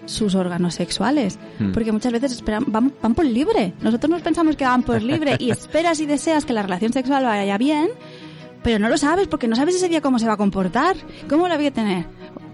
[0.06, 1.40] sus órganos sexuales.
[1.60, 1.72] Mm.
[1.72, 3.74] Porque muchas veces esperan, van, van por libre.
[3.82, 7.24] Nosotros nos pensamos que van por libre y esperas y deseas que la relación sexual
[7.24, 7.90] vaya bien,
[8.64, 10.96] pero no lo sabes porque no sabes ese día cómo se va a comportar.
[11.30, 12.06] ¿Cómo la voy a tener?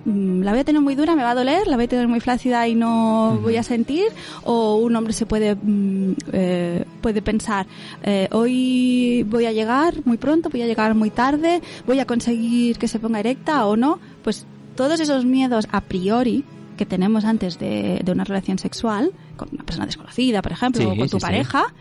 [0.05, 1.67] Mm, ¿La voy a tener muy dura, me va a doler?
[1.67, 4.05] ¿La voy a tener muy flácida y no voy a sentir?
[4.43, 7.65] ¿O un hombre se puede, mm, eh, puede pensar,
[8.03, 12.77] eh, hoy voy a llegar muy pronto, voy a llegar muy tarde, voy a conseguir
[12.77, 13.99] que se ponga erecta o no?
[14.23, 16.43] Pues todos esos miedos a priori
[16.77, 20.87] que tenemos antes de, de una relación sexual, con una persona desconocida, por ejemplo, Sí,
[20.87, 21.21] o con tu sí.
[21.21, 21.73] pareja,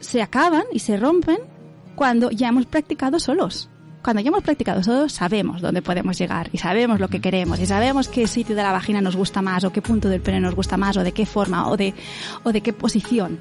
[0.00, 1.38] se acaban y se rompen
[1.96, 3.68] cuando ya hemos practicado solos.
[4.04, 7.64] Cuando ya hemos practicado solos, sabemos dónde podemos llegar y sabemos lo que queremos y
[7.64, 10.54] sabemos qué sitio de la vagina nos gusta más o qué punto del pene nos
[10.54, 11.94] gusta más o de qué forma o de,
[12.42, 13.38] o de qué posición.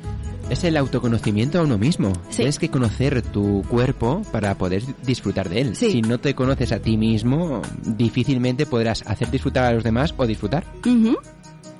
[0.50, 2.14] Es el autoconocimiento a uno mismo.
[2.30, 2.38] Sí.
[2.38, 5.76] Tienes que conocer tu cuerpo para poder disfrutar de él.
[5.76, 5.92] Sí.
[5.92, 10.26] Si no te conoces a ti mismo, difícilmente podrás hacer disfrutar a los demás o
[10.26, 10.64] disfrutar.
[10.86, 11.18] Ujú.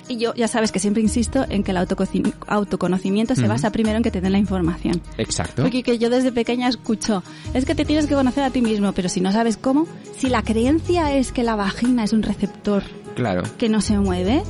[0.08, 4.02] Y yo ya sabes que siempre insisto en que el autoconocimiento se basa primero en
[4.02, 5.00] que te den la información.
[5.18, 5.62] Exacto.
[5.62, 7.22] Porque que yo desde pequeña escucho,
[7.54, 9.86] es que te tienes que conocer a ti mismo, pero si no sabes cómo,
[10.16, 12.82] si la creencia es que la vagina es un receptor
[13.14, 13.42] Claro.
[13.58, 14.42] que no se mueve.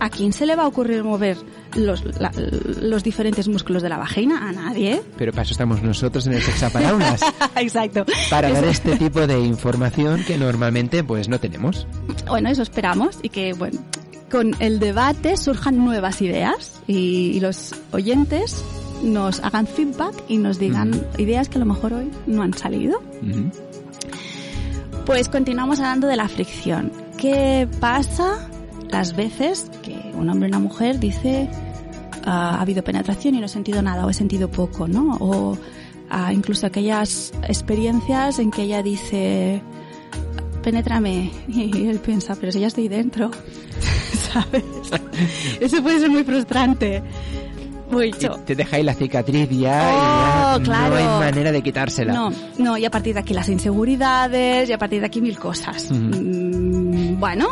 [0.00, 1.36] ¿a quién se le va a ocurrir mover
[1.76, 2.32] los, la-
[2.80, 4.48] los diferentes músculos de la vagina?
[4.48, 5.02] A nadie.
[5.18, 7.20] Pero para eso estamos nosotros en el Sexapalabras.
[7.56, 8.04] Exacto.
[8.30, 11.86] para dar este tipo de información que normalmente pues no tenemos.
[12.26, 13.80] Bueno, eso esperamos y que, bueno,
[14.32, 18.64] con el debate surjan nuevas ideas y, y los oyentes
[19.02, 21.22] nos hagan feedback y nos digan Ujú.
[21.22, 22.98] ideas que a lo mejor hoy no han salido.
[23.20, 23.50] Ujú.
[25.04, 26.90] Pues continuamos hablando de la fricción.
[27.18, 28.48] ¿Qué pasa
[28.88, 31.50] las veces que un hombre o una mujer dice
[32.24, 35.16] "Ah, ha habido penetración y no he sentido nada o he sentido poco, ¿no?
[35.20, 35.58] O
[36.08, 39.60] ah, incluso aquellas experiencias en que ella dice
[40.62, 43.30] penétrame y él piensa, pero si ya estoy dentro,
[44.32, 44.64] ¿sabes?
[45.60, 47.02] Eso puede ser muy frustrante.
[47.90, 49.94] Muy Y cho- te deja ahí la cicatriz ya y
[50.54, 50.90] Oh, ya claro.
[50.90, 52.12] no hay manera de quitársela.
[52.14, 55.38] No, no, y a partir de aquí las inseguridades, y a partir de aquí mil
[55.38, 55.88] cosas.
[55.90, 57.48] Mm, bueno,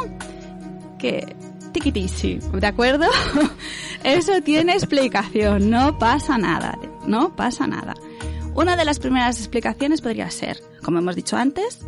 [0.98, 1.36] que
[1.72, 3.06] tiquitichi, ¿de acuerdo?
[4.04, 7.94] Eso tiene explicación, no pasa nada, no pasa nada.
[8.54, 11.80] Una de las primeras explicaciones podría ser, como hemos dicho antes,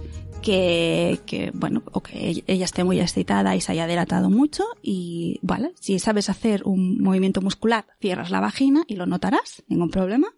[0.43, 5.39] que, que bueno, o que ella esté muy excitada y se haya dilatado mucho y,
[5.43, 10.29] vale, si sabes hacer un movimiento muscular, cierras la vagina y lo notarás, ningún problema.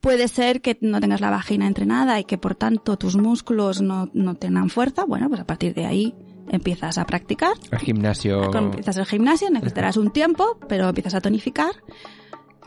[0.00, 4.10] Puede ser que no tengas la vagina entrenada y que por tanto tus músculos no,
[4.12, 5.06] no tengan fuerza.
[5.06, 6.14] Bueno, pues a partir de ahí
[6.50, 7.54] empiezas a practicar.
[7.70, 8.50] El gimnasio.
[8.50, 11.72] Cuando empiezas el gimnasio necesitarás un tiempo, pero empiezas a tonificar.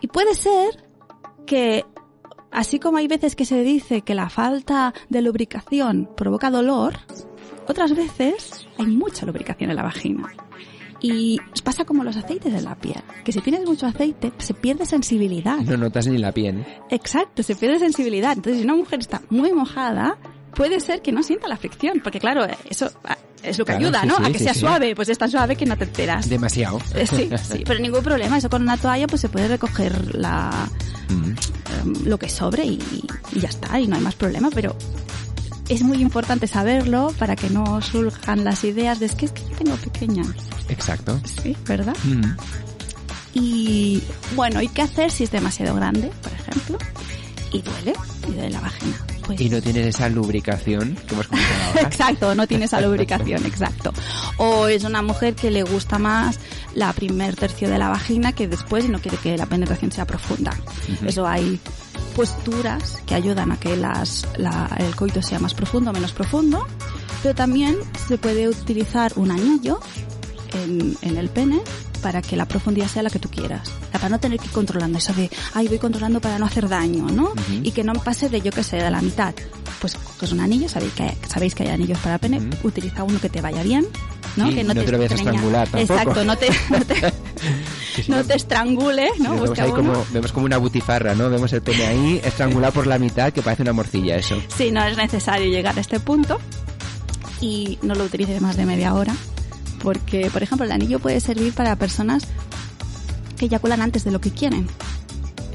[0.01, 0.83] Y puede ser
[1.45, 1.85] que,
[2.51, 6.95] así como hay veces que se dice que la falta de lubricación provoca dolor,
[7.67, 10.29] otras veces hay mucha lubricación en la vagina.
[10.99, 14.85] Y pasa como los aceites de la piel, que si tienes mucho aceite se pierde
[14.85, 15.59] sensibilidad.
[15.59, 16.65] No notas ni la piel.
[16.89, 18.31] Exacto, se pierde sensibilidad.
[18.31, 20.17] Entonces, si una mujer está muy mojada,
[20.57, 23.85] puede ser que no sienta la fricción, porque claro, eso ah, es lo que Claro,
[23.85, 24.17] ayuda, sí, ¿no?
[24.17, 26.27] sí, a que sí, sea suave, pues es tan suave que no te enteras.
[26.27, 26.81] Demasiado.
[26.95, 28.37] Eh, Sí, sí, pero ningún problema.
[28.37, 30.67] Eso con una toalla pues se puede recoger la,
[31.09, 31.29] Mm.
[31.29, 32.79] em, lo que sobre y,
[33.31, 34.75] y ya está, y no hay más problema, pero
[35.69, 39.41] es muy importante saberlo para que no surjan las ideas de es que es que
[39.43, 40.23] yo tengo pequeña.
[40.67, 41.17] Exacto.
[41.43, 41.95] Sí, ¿verdad?
[42.03, 42.23] Mm.
[43.33, 44.01] Y
[44.35, 46.77] bueno, ¿y qué hacer si es demasiado grande, por ejemplo?
[47.53, 47.93] Y duele,
[48.27, 48.97] y duele la vagina.
[49.27, 51.81] Pues Y no tienes esa lubricación que hemos comentado ahora.
[51.87, 53.93] Exacto, no tiene esa lubricación, exacto.
[54.37, 56.39] O es una mujer que le gusta más
[56.73, 60.05] la primer tercio de la vagina que después y no quiere que la penetración sea
[60.05, 60.57] profunda.
[61.05, 61.59] Eso hay
[62.15, 66.65] posturas que ayudan a que las, la- el coito sea más profundo o menos profundo,
[67.21, 69.79] pero también se puede utilizar un anillo
[70.53, 71.61] en, en el pene
[72.07, 73.69] para que la profundidad sea la que tú quieras.
[73.91, 77.05] Para no tener que ir controlando eso de, ay, voy controlando para no hacer daño,
[77.11, 77.33] ¿no?
[77.63, 79.35] Y que no pase de, yo que sé, de la mitad.
[79.81, 82.69] Pues coges un anillo, sabéis que, sabéis que hay anillos para pene, Ujú.
[82.69, 83.85] utiliza uno que te vaya bien
[84.37, 84.47] ¿no?
[84.47, 85.99] Sí, que no te lo vayas a estrangular tampoco.
[85.99, 87.13] Exacto, no te, no te,
[88.01, 89.31] si no te estrangule, si ¿no?
[89.31, 91.29] nos vemos, ahí como, vemos como una butifarra, ¿no?
[91.29, 94.41] Vemos el pene ahí estrangulado por la mitad que parece una morcilla eso.
[94.55, 96.39] Sí, no es necesario llegar a este punto
[97.41, 99.13] y no lo utilices más de media hora
[99.83, 102.23] porque, por ejemplo, el anillo puede servir para personas
[103.37, 104.67] que eyaculan antes de lo que quieren.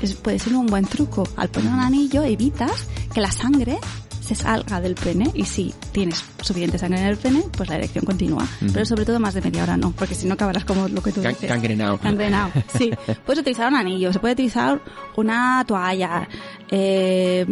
[0.00, 1.24] Es- puede ser un buen truco.
[1.36, 3.78] Al poner un anillo evitas que la sangre
[4.20, 8.04] se salga del pene y si tienes suficiente sangre en el pene, pues la erección
[8.04, 8.46] continúa.
[8.72, 11.10] Pero sobre todo más de media hora no, porque si no acabarás como lo que
[11.12, 11.48] tú Can- dices.
[11.48, 11.98] cangrenao.
[11.98, 12.90] Cangrenao, sí.
[13.26, 14.80] Puedes utilizar un anillo, se puede utilizar
[15.16, 16.28] una toalla,
[16.70, 17.44] eh,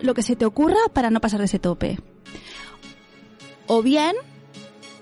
[0.00, 1.98] lo que se te ocurra para no pasar de ese tope.
[3.66, 4.14] O bien,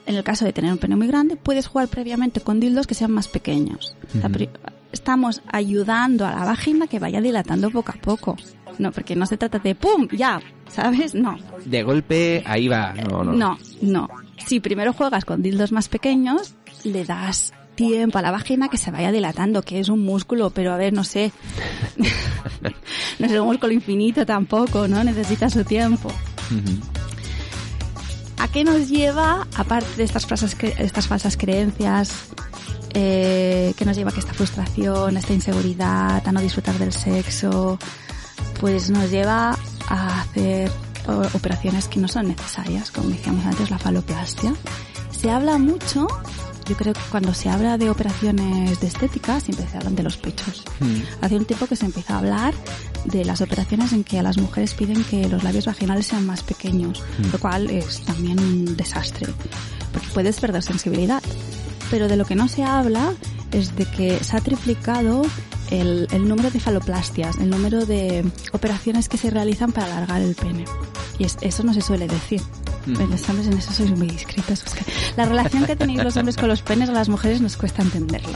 [0.06, 2.94] en el caso de tener un pene muy grande, puedes jugar previamente con dildos que
[2.94, 3.96] sean más pequeños.
[4.16, 4.30] O sea,
[4.92, 8.36] estamos ayudando a la vagina que vaya dilatando poco a poco.
[8.78, 10.08] No, porque no se trata de ¡pum!
[10.12, 11.14] ya, ¿sabes?
[11.14, 11.38] No.
[11.64, 12.92] De golpe, ahí va.
[12.92, 13.32] No, no.
[13.32, 14.08] No, no.
[14.46, 18.90] Si primero juegas con dildos más pequeños, le das tiempo a la vagina que se
[18.90, 21.32] vaya dilatando, que es un músculo, pero a ver, no sé.
[23.18, 25.02] no es un músculo infinito tampoco, ¿no?
[25.02, 26.10] Necesita su tiempo.
[26.10, 26.95] ¿A
[28.56, 32.10] qué nos lleva, aparte de estas, frasas, cre- estas falsas creencias,
[32.94, 37.78] eh, que nos lleva a esta frustración, esta inseguridad, a no disfrutar del sexo,
[38.58, 39.58] pues nos lleva
[39.90, 40.70] a hacer
[41.34, 44.54] operaciones que no son necesarias, como decíamos antes, la faloplastia.
[45.10, 46.06] Se habla mucho,
[46.68, 50.16] yo creo que cuando se habla de operaciones de estética, siempre se hablan de los
[50.16, 50.64] pechos.
[50.80, 51.24] Mm.
[51.24, 52.54] Hace un tiempo que se empezó a hablar
[53.04, 56.42] de las operaciones en que a las mujeres piden que los labios vaginales sean más
[56.42, 57.02] pequeños,
[57.32, 59.26] lo cual es también un desastre,
[59.92, 61.22] porque puedes perder sensibilidad.
[61.90, 63.14] Pero de lo que no se habla
[63.52, 65.22] es de que se ha triplicado
[65.70, 70.34] el, el número de faloplastias, el número de operaciones que se realizan para alargar el
[70.34, 70.64] pene.
[71.18, 72.42] Y es- eso no se suele decir.
[72.86, 73.10] Mm.
[73.10, 74.62] Los hombres en eso sois muy discretos.
[75.16, 78.28] La relación que tenéis los hombres con los penes a las mujeres nos cuesta entenderlo.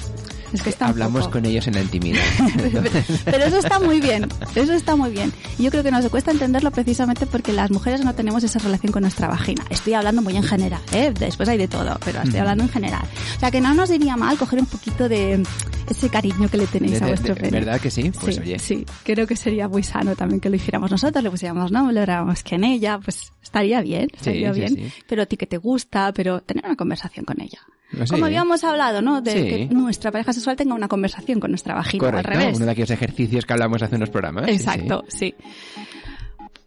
[0.53, 2.21] Es que Hablamos poco- con ellos en la intimidad.
[3.25, 5.33] pero eso está muy bien, eso está muy bien.
[5.59, 8.93] Y yo creo que nos cuesta entenderlo precisamente porque las mujeres no tenemos esa relación
[8.93, 9.65] con nuestra vagina.
[9.71, 11.13] Estoy hablando muy en general, ¿eh?
[11.19, 13.03] Después hay de todo, pero estoy hablando en general.
[13.37, 15.43] O sea, que no nos iría mal coger un poquito de
[15.89, 17.51] ese cariño que le tenéis De- a vuestro pene.
[17.51, 18.11] ¿Verdad que sí?
[18.21, 18.59] Pues sí, oye.
[18.59, 22.01] sí, creo que sería muy sano también que lo hiciéramos nosotros, le pusiéramos nombre, le
[22.01, 24.75] habláramos que en ella, pues estaría bien, estaría sí, bien.
[24.77, 24.93] sí.
[25.09, 27.59] Pero a ti que te gusta, pero tener una conversación con ella.
[28.05, 28.05] Sé.
[28.13, 29.21] Como habíamos hablado, ¿no?
[29.21, 32.57] De que nuestra pareja sexual tenga una conversación con nuestra vagina, o al Correcto, revés.
[32.57, 34.49] uno de aquellos ejercicios que hablamos hace unos programas.
[34.49, 35.35] Exacto, sí.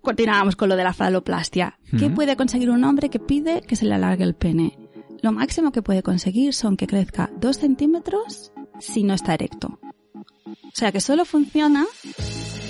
[0.01, 1.77] Continuamos con lo de la faloplastia.
[1.97, 4.77] ¿Qué puede conseguir un hombre que pide que se le alargue el pene?
[5.21, 9.79] Lo máximo que puede conseguir son que crezca dos centímetros si no está erecto.
[10.13, 11.85] O sea que solo funciona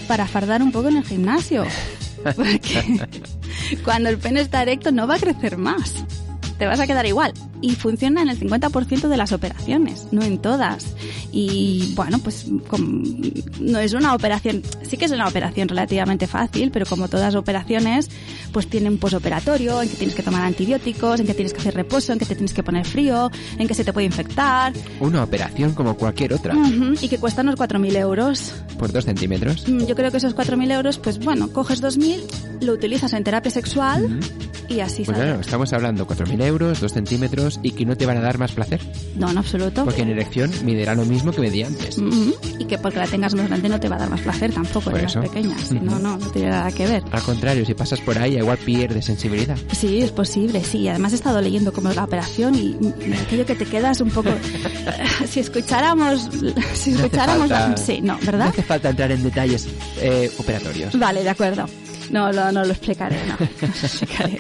[0.08, 1.66] para fardar un poco en el gimnasio.
[2.24, 3.02] Porque
[3.84, 6.06] cuando el pene está erecto no va a crecer más.
[6.64, 7.34] Te vas a quedar igual.
[7.60, 10.96] Y funciona en el 50% de las operaciones, no en todas.
[11.34, 12.46] Y bueno, pues
[13.60, 18.10] no es una operación, sí que es una operación relativamente fácil, pero como todas operaciones,
[18.54, 21.74] pues tiene un posoperatorio, en que tienes que tomar antibióticos, en que tienes que hacer
[21.76, 24.72] reposo, en que te tienes que poner frío, en que se te puede infectar.
[25.02, 26.56] Una operación como cualquier otra.
[26.56, 28.54] Ujú, y que cuesta unos 4.000 euros.
[28.80, 29.68] Por dos centímetros.
[29.68, 32.22] Mm, Yo creo que esos 4.000 euros, pues bueno, coges 2.000,
[32.62, 34.53] lo utilizas en terapia sexual Ujú.
[34.74, 38.18] Y así Pues claro, estamos hablando 4.000 euros, 2 centímetros y que no te van
[38.18, 38.82] a dar más placer.
[39.16, 39.86] No, en absoluto.
[39.86, 41.98] Porque en erección miderá lo mismo que medía antes.
[41.98, 44.54] Ujú, Y que porque la tengas más grande no te va a dar más placer
[44.54, 45.20] tampoco, Por en eso.
[45.22, 45.62] las pequeñas.
[45.62, 45.86] Sí, Ujú.
[45.86, 47.04] No, no, no tiene nada que ver.
[47.12, 49.58] Al contrario, si pasas por ahí, igual pierdes sensibilidad.
[49.72, 50.88] Sí, es posible, sí.
[50.88, 54.10] Además he estado leyendo cómo es la operación y mm, aquello que te quedas un
[54.10, 54.30] poco...
[55.30, 56.30] si escucháramos...
[56.74, 57.50] Si No escucháramos...
[57.50, 58.48] falta- Sí, no, No ¿verdad?
[58.50, 59.68] hace falta entrar en detalles
[60.02, 60.98] eh, operatorios.
[60.98, 61.66] Vale, de acuerdo.
[62.10, 63.34] No, no, no lo explicaré, no.
[63.62, 64.40] no lo explicaré.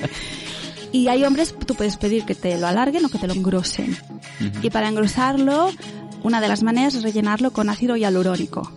[0.91, 3.97] Y hay hombres, tú puedes pedir que te lo alarguen o que te lo engrosen.
[4.61, 5.71] Y para engrosarlo,
[6.21, 8.71] una de las maneras es rellenarlo con ácido hialurónico.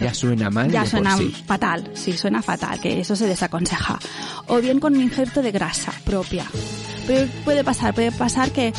[0.00, 0.68] Ya suena mal.
[0.72, 1.32] Ya de suena sí.
[1.46, 4.00] fatal, sí, suena fatal, que eso se desaconseja.
[4.48, 6.44] O bien con un injerto de grasa propia.
[7.06, 8.72] Pero puede pasar, puede pasar que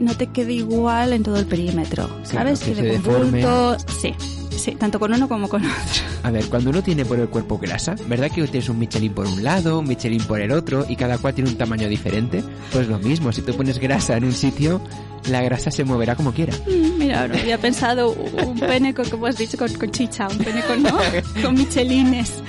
[0.00, 2.60] no te quede igual en todo el perímetro, Claro, ¿sabes?
[2.60, 3.30] que se Quede con deforme.
[3.46, 4.14] bulto, sí,
[4.58, 6.02] sí, tanto con uno como con otro.
[6.22, 9.26] A ver, cuando uno tiene por el cuerpo grasa, ¿verdad que tienes un Michelin por
[9.26, 12.42] un lado, un Michelin por el otro y cada cual tiene un tamaño diferente?
[12.72, 14.80] Pues lo mismo, si tú pones grasa en un sitio,
[15.28, 16.52] la grasa se moverá como quiera.
[16.66, 20.38] Mm, Mira, no había pensado un pene con, como has dicho, con, con chicha, un
[20.38, 20.96] pene con, ¿no?
[21.42, 22.42] con michelines.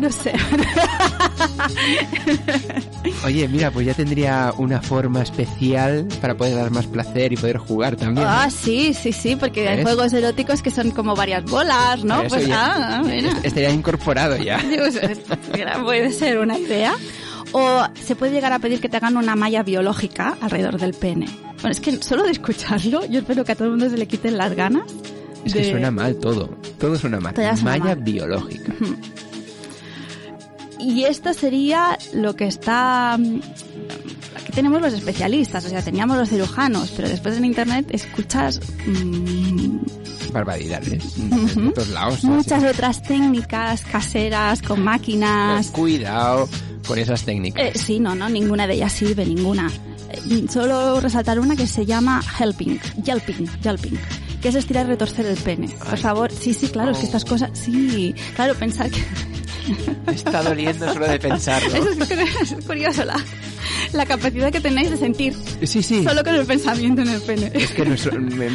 [0.00, 0.32] No sé.
[3.24, 7.58] Oye, mira, pues ya tendría una forma especial para poder dar más placer y poder
[7.58, 8.26] jugar también.
[8.26, 8.32] ¿no?
[8.32, 9.84] Ah, sí, sí, sí, porque hay ¿Ves?
[9.84, 12.22] juegos eróticos que son como varias bolas, ¿no?
[12.28, 13.32] Pues, ya- ah, mira.
[13.42, 14.60] Estaría incorporado ya.
[15.84, 16.94] Puede ser una idea.
[17.52, 21.26] O se puede llegar a pedir que te hagan una malla biológica alrededor del pene.
[21.60, 24.06] Bueno, es que solo de escucharlo, yo espero que a todo el mundo se le
[24.06, 24.84] quiten las ganas.
[25.44, 26.50] Es que de- suena mal todo.
[26.78, 27.34] Todo suena mal.
[27.34, 28.04] Todo suena Malla mal.
[28.04, 28.72] biológica.
[30.80, 33.16] Y esto sería lo que está...
[33.18, 33.40] mm,
[34.36, 39.78] Aquí tenemos los especialistas, o sea, teníamos los cirujanos, pero después en internet escuchas mm,
[40.32, 41.04] Barbaridades.
[41.74, 42.24] Todos lados.
[42.24, 42.66] muchas así.
[42.66, 45.68] otras técnicas caseras con máquinas.
[45.70, 46.48] Cuidado
[46.86, 47.62] con esas técnicas.
[47.62, 49.70] Eh, sí, no, no, ninguna de ellas sirve, ninguna.
[50.10, 53.98] Eh, Solo resaltar una que se llama helping, yelping, yelping,
[54.40, 55.68] que es estirar y retorcer el pene.
[55.68, 59.02] Por favor, sí, sí, claro, es que estas cosas, sí, claro, pensar que...
[60.06, 61.68] Me está doliendo solo de pensarlo.
[61.74, 63.16] Es, es curioso, la,
[63.92, 66.04] la capacidad que tenéis de sentir Sí, sí.
[66.04, 67.50] solo con el pensamiento en el pene.
[67.54, 68.12] Es que nuestro,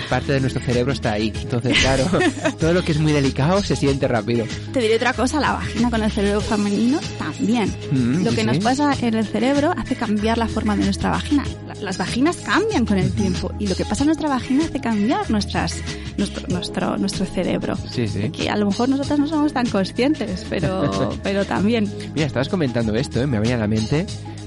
[0.10, 1.32] parte de nuestro cerebro está ahí.
[1.42, 2.06] Entonces, claro,
[2.60, 4.46] todo lo que es muy delicado se siente rápido.
[4.74, 7.74] Te diré otra cosa, la vagina con el cerebro femenino también.
[7.92, 8.62] Mm, Lo sí, que nos sí.
[8.64, 11.44] pasa en el cerebro hace cambiar la forma de nuestra vagina.
[11.68, 14.80] La- Las vaginas cambian con el tiempo y lo que pasa en nuestra vagina hace
[14.80, 15.76] cambiar nuestras,
[16.18, 17.78] nuestro, nuestro, nuestro cerebro.
[17.92, 18.30] Sí, sí.
[18.30, 20.90] Que a lo mejor nosotras no somos tan conscientes, pero,
[21.24, 21.92] pero también.
[22.14, 23.28] Mira, estabas comentando esto, ¿eh?
[23.28, 24.06] me venía a la mente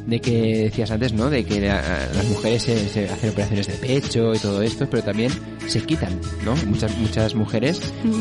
[0.09, 1.29] de que decías antes, ¿no?
[1.29, 5.03] De que la- las mujeres se, se hacen operaciones de pecho y todo esto, pero
[5.03, 5.31] también
[5.67, 6.57] se quitan, ¿no?
[6.67, 7.81] Muchas muchas mujeres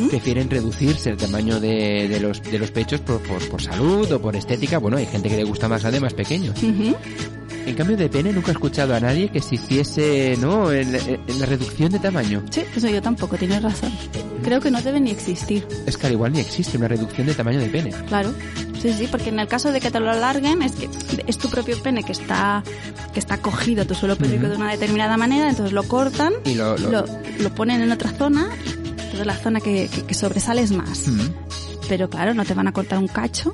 [0.09, 4.21] prefieren reducirse el tamaño de, de los de los pechos por, por, por salud o
[4.21, 4.79] por estética.
[4.79, 6.53] Bueno, hay gente que le gusta más grande, más pequeño.
[7.67, 10.71] En cambio de pene nunca he escuchado a nadie que se hiciese, ¿no?
[10.71, 12.41] En, en la reducción de tamaño.
[12.49, 13.91] Sí, eso yo tampoco, tienes razón.
[14.43, 15.67] Creo que no debe ni existir.
[15.85, 17.91] Es que al igual ni existe una reducción de tamaño de pene.
[18.07, 18.33] Claro.
[18.81, 20.89] Sí, sí, porque en el caso de que te lo alarguen es que
[21.27, 22.63] es tu propio pene que está
[23.13, 24.51] que está cogido a tu suelo pélvico Ujú.
[24.51, 26.77] de una determinada manera, entonces lo cortan, Y lo...
[26.77, 27.05] lo- lo,
[27.39, 31.07] lo ponen en otra zona, entonces la zona que, que, que sobresale es más.
[31.07, 31.21] Mm.
[31.89, 33.53] Pero claro, no te van a cortar un cacho.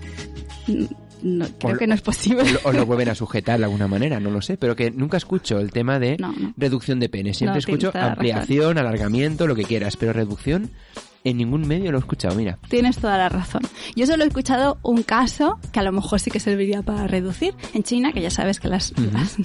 [1.23, 2.43] No, creo que no es posible.
[2.63, 5.57] O lo, vuelven a sujetar de alguna manera, no lo sé, pero que nunca escucho
[5.59, 6.53] el tema de No, no.
[6.57, 7.33] reducción de pene.
[7.33, 10.69] Siempre escucho ampliación, alargamiento, lo que quieras, pero reducción
[11.25, 12.59] en ningún medio lo he escuchado, mira.
[12.67, 13.61] Tienes toda la razón.
[13.95, 17.53] Yo solo he escuchado un caso que a lo mejor sí que serviría para reducir.
[17.73, 19.37] En China, que ya sabes que las, las-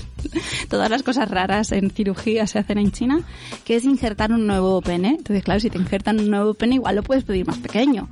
[0.69, 3.21] todas las cosas raras en cirugía se hacen en China,
[3.65, 5.11] que es injertar un nuevo pene.
[5.19, 8.09] Entonces, claro, si te injertan un nuevo pene, igual lo puedes pedir más pequeño.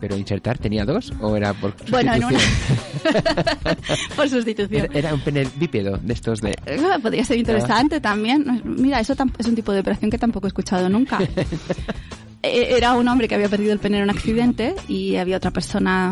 [0.00, 2.38] Pero insertar tenía dos o era por Bueno, en una...
[2.38, 3.76] sustitución?
[4.16, 4.84] Por sustitución.
[4.86, 6.50] Era, era un pene bípedo de estos de...
[6.66, 8.62] Eh, Podría ser interesante también.
[8.64, 11.18] Mira, eso es un tipo de operación que tampoco he escuchado nunca.
[12.46, 15.50] Eh, Era un hombre que había perdido el pene en un accidente y había otra
[15.50, 16.10] persona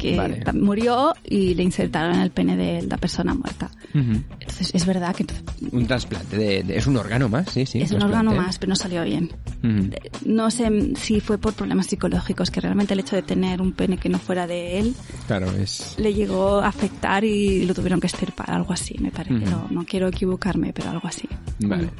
[0.00, 0.42] que Vale.
[0.54, 3.70] murió y le insertaron el pene de la persona muerta.
[3.94, 4.22] Ujú.
[4.40, 5.26] Entonces, es verdad que
[5.72, 7.82] Un trasplante, de, de- es un órgano más, sí, sí.
[7.82, 9.30] es un órgano más, pero no salió bien.
[9.62, 9.90] Ujú.
[10.24, 13.98] No sé si fue por problemas psicológicos, que realmente el hecho de tener un pene
[13.98, 14.94] que no fuera de él
[15.26, 15.96] Claro, es...
[15.98, 19.34] le llegó a afectar y lo tuvieron que extirpar, algo así, me parece.
[19.44, 19.50] Ujú.
[19.50, 21.28] no, no quiero equivocarme, pero algo así.
[21.60, 21.90] Vale.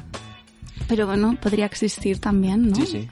[0.89, 2.77] Pero bueno, podría existir también, ¿no?
[2.77, 3.09] Sí, sí.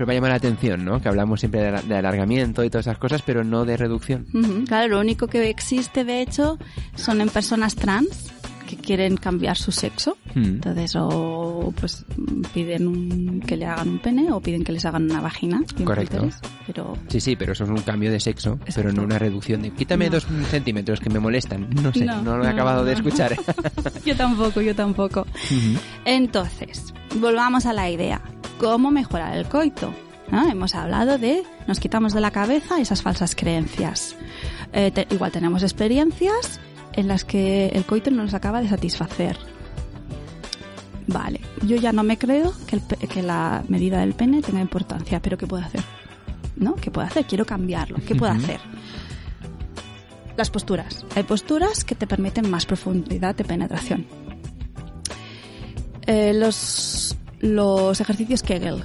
[0.00, 0.98] Pero me llama la atención, ¿no?
[0.98, 4.24] Que hablamos siempre de, de alargamiento y todas esas cosas, pero no de reducción.
[4.66, 6.58] Claro, lo único que existe, de hecho,
[6.94, 8.32] son en personas trans
[8.66, 10.16] que quieren cambiar su sexo.
[10.34, 10.42] Mm.
[10.44, 12.06] Entonces, o pues
[12.54, 15.60] piden un- que le hagan un pene o piden que les hagan una vagina.
[15.84, 16.30] Correcto.
[16.66, 19.70] Pero Sí, sí, pero eso es un cambio de sexo, pero no una reducción de...
[19.72, 20.12] Quítame No.
[20.12, 21.68] dos centímetros que me molestan.
[21.82, 23.36] No sé, no, No, lo he no, acabado de escuchar.
[24.06, 25.26] yo tampoco, yo tampoco.
[26.06, 28.22] Entonces, volvamos a la idea.
[28.60, 29.92] ¿Cómo mejorar el coito?
[30.30, 30.48] ¿No?
[30.48, 34.14] Hemos hablado de nos quitamos de la cabeza esas falsas creencias.
[34.72, 36.60] Eh, te- igual tenemos experiencias
[36.92, 39.36] en las que el coito no nos acaba de satisfacer.
[41.06, 44.60] Vale, yo ya no me creo que, el pe- que la medida del pene tenga
[44.60, 45.82] importancia, pero ¿qué puedo hacer?
[46.56, 46.74] ¿No?
[46.76, 47.24] ¿Qué puedo hacer?
[47.24, 47.98] Quiero cambiarlo.
[48.06, 48.60] ¿Qué puedo hacer?
[50.36, 51.04] Las posturas.
[51.16, 54.06] Hay posturas que te permiten más profundidad de penetración.
[56.06, 58.84] Eh, los, los ejercicios Kegel.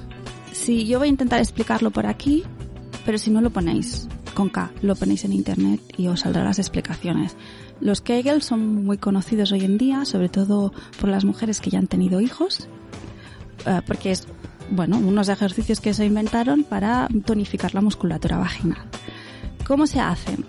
[0.52, 2.44] Si yo voy a intentar explicarlo por aquí,
[3.04, 6.58] pero si no lo ponéis con K, lo ponéis en internet y os saldrán las
[6.58, 7.36] explicaciones.
[7.80, 11.78] Los Kegel son muy conocidos hoy en día, sobre todo por las mujeres que ya
[11.78, 12.68] han tenido hijos,
[13.66, 14.26] eh, porque es,
[14.70, 18.84] bueno, unos ejercicios que se inventaron para tonificar la musculatura vaginal.
[19.66, 20.44] ¿Cómo se hacen?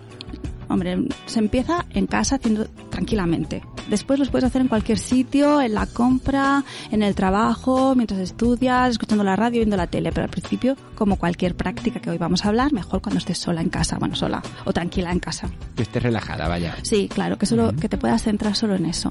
[0.70, 3.64] Hombre, se empieza en casa haciendo tranquilamente.
[3.90, 8.92] Después los puedes hacer en cualquier sitio, en la compra, en el trabajo, mientras estudias,
[8.92, 10.12] escuchando la radio, viendo la tele.
[10.12, 13.62] Pero al principio, como cualquier práctica que hoy vamos a hablar, mejor cuando estés sola
[13.62, 15.50] en casa, bueno, sola o tranquila en casa.
[15.76, 16.76] Que estés relajada, vaya.
[16.84, 19.10] Sí, claro, que solo que te puedas centrar solo en eso.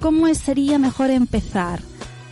[0.00, 1.80] ¿Cómo sería mejor empezar?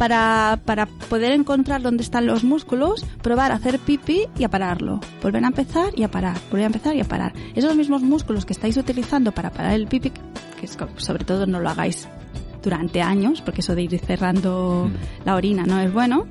[0.03, 4.99] Para, para poder encontrar dónde están los músculos, probar a hacer pipí y a pararlo.
[5.23, 6.37] Volver a empezar y a parar.
[6.51, 7.33] Volver a empezar y a parar.
[7.55, 11.61] Esos mismos músculos que estáis utilizando para parar el pipí, que es, sobre todo no
[11.61, 12.09] lo hagáis
[12.65, 14.91] durante años, porque eso de ir cerrando
[15.25, 16.27] la orina no es bueno.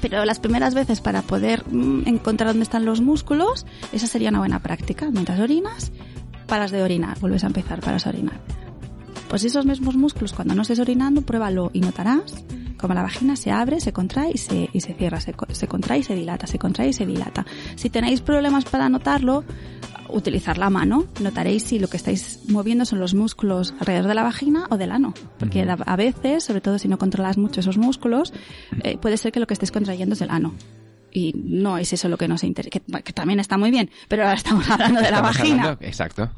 [0.00, 4.40] Pero las primeras veces para poder mm, encontrar dónde están los músculos, esa sería una
[4.40, 5.08] buena práctica.
[5.08, 5.92] Mientras orinas,
[6.48, 8.40] paras de orinar, vuelves a empezar, paras a orinar.
[9.28, 12.44] Pues esos mismos músculos, cuando no estés orinando, pruébalo y notarás
[12.82, 16.00] como la vagina se abre, se contrae y se, y se cierra, se, se contrae
[16.00, 17.46] y se dilata, se contrae y se dilata.
[17.76, 19.44] Si tenéis problemas para notarlo,
[20.10, 24.22] utilizar la mano, notaréis si lo que estáis moviendo son los músculos alrededor de la
[24.24, 25.14] vagina o del ano.
[25.38, 28.34] Porque a a veces, sobre todo si no controlas mucho esos músculos,
[28.82, 30.54] eh, puede ser que lo que estés contrayendo es el ano.
[31.14, 34.22] Y no es eso lo que nos interesa, que, que también está muy bien, pero
[34.24, 35.62] ahora estamos hablando de la Estamos vagina.
[35.62, 36.30] hablando- Exacto.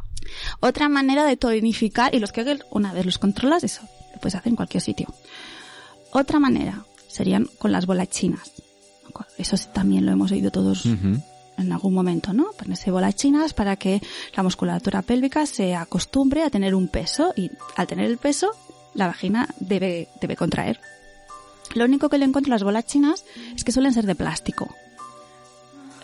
[0.61, 3.83] Otra manera de tonificar, y los que una vez los controlas, eso
[4.15, 5.07] lo puedes hacer en cualquier sitio.
[6.17, 8.53] Otra manera serían con las bolas chinas.
[9.37, 11.21] Eso también lo hemos oído todos Ujú.
[11.59, 12.53] en algún momento, ¿no?
[12.57, 14.01] Ponerse bolas chinas para que
[14.37, 18.53] la musculatura pélvica se acostumbre a tener un peso y al tener el peso,
[18.95, 20.81] la vagina debe, debe contraer.
[21.75, 23.25] Lo único que le encuentro a las bolas chinas
[23.57, 24.73] es que suelen ser de plástico.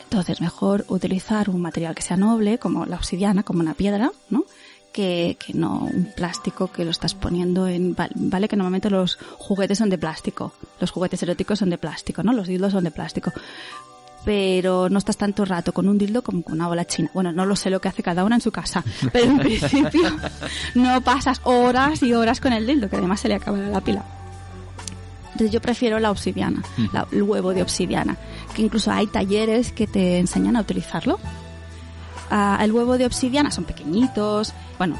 [0.02, 4.44] Entonces, mejor utilizar un material que sea noble, como la obsidiana, como una piedra, ¿no?
[4.92, 7.94] Que, que no un plástico que lo estás poniendo en...
[7.94, 10.52] val- Vale que normalmente los juguetes son de plástico.
[10.80, 12.32] Los juguetes eróticos son de plástico, ¿no?
[12.32, 13.32] Los dildos son de plástico.
[14.24, 17.08] Pero no estás tanto rato con un dildo como con una bola china.
[17.14, 18.82] Bueno, no lo sé lo que hace cada una en su casa.
[19.12, 20.10] Pero en principio
[20.74, 24.04] no pasas horas y horas con el dildo, que además se le acaba la pila.
[25.32, 26.62] Entonces yo prefiero la obsidiana,
[26.92, 28.16] la- el huevo de obsidiana,
[28.54, 31.18] que incluso hay talleres que te enseñan a utilizarlo.
[32.30, 34.96] Ah, el huevo de obsidiana son pequeñitos, bueno,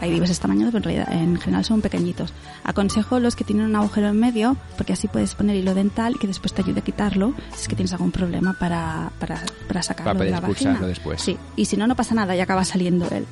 [0.00, 2.32] hay diversos tamaños, pero en realidad en general son pequeñitos.
[2.64, 6.18] Aconsejo los que tienen un agujero en medio, porque así puedes poner hilo dental y
[6.18, 9.82] que después te ayude a quitarlo si es que tienes algún problema para, para, para
[9.82, 10.80] sacarlo Para poder de la vagina.
[10.86, 11.22] después.
[11.22, 13.26] Sí, y si no, no pasa nada y acaba saliendo él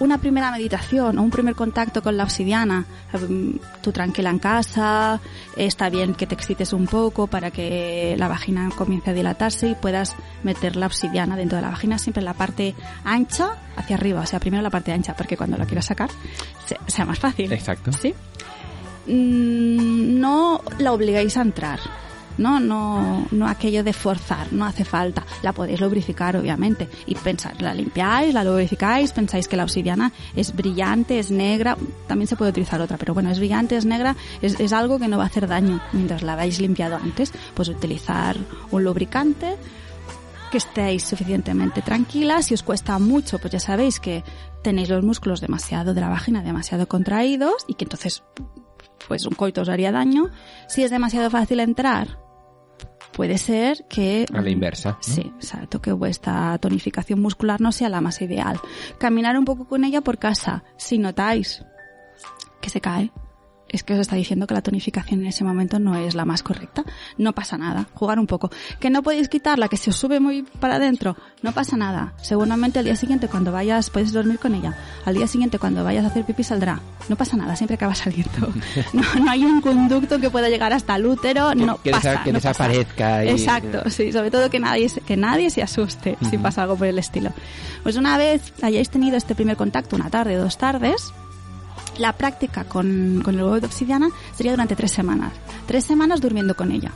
[0.00, 5.20] una primera meditación o un primer contacto con la obsidiana, mm, tú tranquila en casa,
[5.56, 9.74] está bien que te excites un poco para que la vagina comience a dilatarse y
[9.76, 12.74] puedas meter la obsidiana dentro de la vagina, siempre en la parte
[13.04, 16.10] ancha hacia arriba, o sea, primero la parte ancha, porque cuando la quieras sacar
[16.66, 17.52] se- sea más fácil.
[17.52, 17.92] Exacto.
[17.92, 18.12] ¿Sí?
[19.06, 21.78] Mm, no la obligáis a entrar.
[22.38, 25.24] No, no, no aquello de forzar, no hace falta.
[25.42, 26.88] La podéis lubrificar, obviamente.
[27.06, 31.76] Y pensar, la limpiáis, la lubrificáis, pensáis que la obsidiana es brillante, es negra.
[32.06, 35.08] También se puede utilizar otra, pero bueno, es brillante, es negra, es, es algo que
[35.08, 37.32] no va a hacer daño mientras la habéis limpiado antes.
[37.54, 38.36] Pues utilizar
[38.70, 39.56] un lubricante,
[40.54, 42.46] que estéis suficientemente tranquilas.
[42.46, 44.22] Si os cuesta mucho, pues ya sabéis que
[44.62, 48.22] tenéis los músculos demasiado de la vagina demasiado contraídos y que entonces
[49.08, 50.30] pues un coito os haría daño.
[50.68, 52.18] Si es demasiado fácil entrar,
[53.14, 54.26] puede ser que...
[54.32, 54.90] A la inversa.
[54.90, 54.98] ¿no?
[55.00, 58.58] Sí, exacto, que vuestra tonificación muscular no sea la más ideal.
[58.98, 60.64] Caminar un poco con ella por casa.
[60.76, 61.64] Si notáis
[62.60, 63.12] que se cae,
[63.76, 66.42] es que os está diciendo que la tonificación en ese momento no es la más
[66.42, 66.84] correcta.
[67.18, 67.86] No pasa nada.
[67.94, 68.50] Jugar un poco.
[68.80, 71.16] Que no podéis quitarla, que se os sube muy para adentro.
[71.42, 72.12] No pasa nada.
[72.22, 74.74] Seguramente al día siguiente cuando vayas, puedes dormir con ella.
[75.04, 76.80] Al día siguiente cuando vayas a hacer pipí saldrá.
[77.08, 78.52] No pasa nada, siempre acaba saliendo.
[78.92, 81.54] No, no hay un conducto que pueda llegar hasta el útero.
[81.54, 82.22] No que pasa.
[82.22, 82.48] que no pasa.
[82.68, 84.12] desaparezca y- Exacto, sí.
[84.12, 87.32] Sobre todo que nadie, se- que nadie se asuste si pasa algo por el estilo.
[87.82, 91.12] Pues una vez hayáis tenido este primer contacto, una tarde, dos tardes,
[91.98, 95.32] la práctica con, con el huevo de obsidiana sería durante tres semanas.
[95.66, 96.92] Tres semanas durmiendo con ella.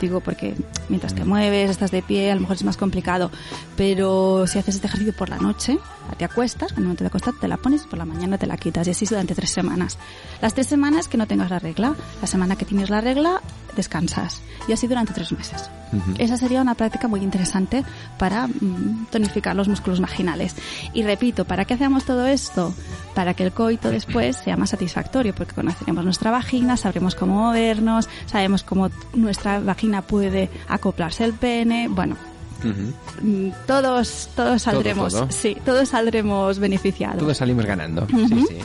[0.00, 0.54] Digo porque
[0.88, 3.30] mientras te mueves, estás de pie, a lo mejor es más complicado.
[3.76, 5.78] Pero si haces este ejercicio por la noche,
[6.18, 8.56] te acuestas, al momento de acostar te la pones y por la mañana te la
[8.56, 8.86] quitas.
[8.88, 9.98] Y así durante tres semanas.
[10.42, 11.94] Las tres semanas que no tengas la regla.
[12.20, 13.40] La semana que tienes la regla,
[13.76, 14.40] descansas.
[14.66, 15.70] Y así durante tres meses.
[16.18, 17.84] Esa sería una práctica muy interesante
[18.18, 20.56] para mm, tonificar los músculos vaginales.
[20.92, 22.74] Y repito, ¿para qué hacemos todo esto?
[23.14, 28.08] Para que el coito después sea más satisfactorio, porque conoceremos nuestra vagina, sabremos cómo movernos,
[28.26, 32.16] sabemos cómo nuestra vagina puede acoplarse al pene, bueno,
[32.60, 33.26] Ujú.
[33.26, 35.28] mm, todos, todos saldremos, todo.
[35.30, 37.18] sí, todos saldremos beneficiados.
[37.18, 38.06] Todos salimos ganando.
[38.08, 38.46] Sí, Ujú.
[38.48, 38.56] sí.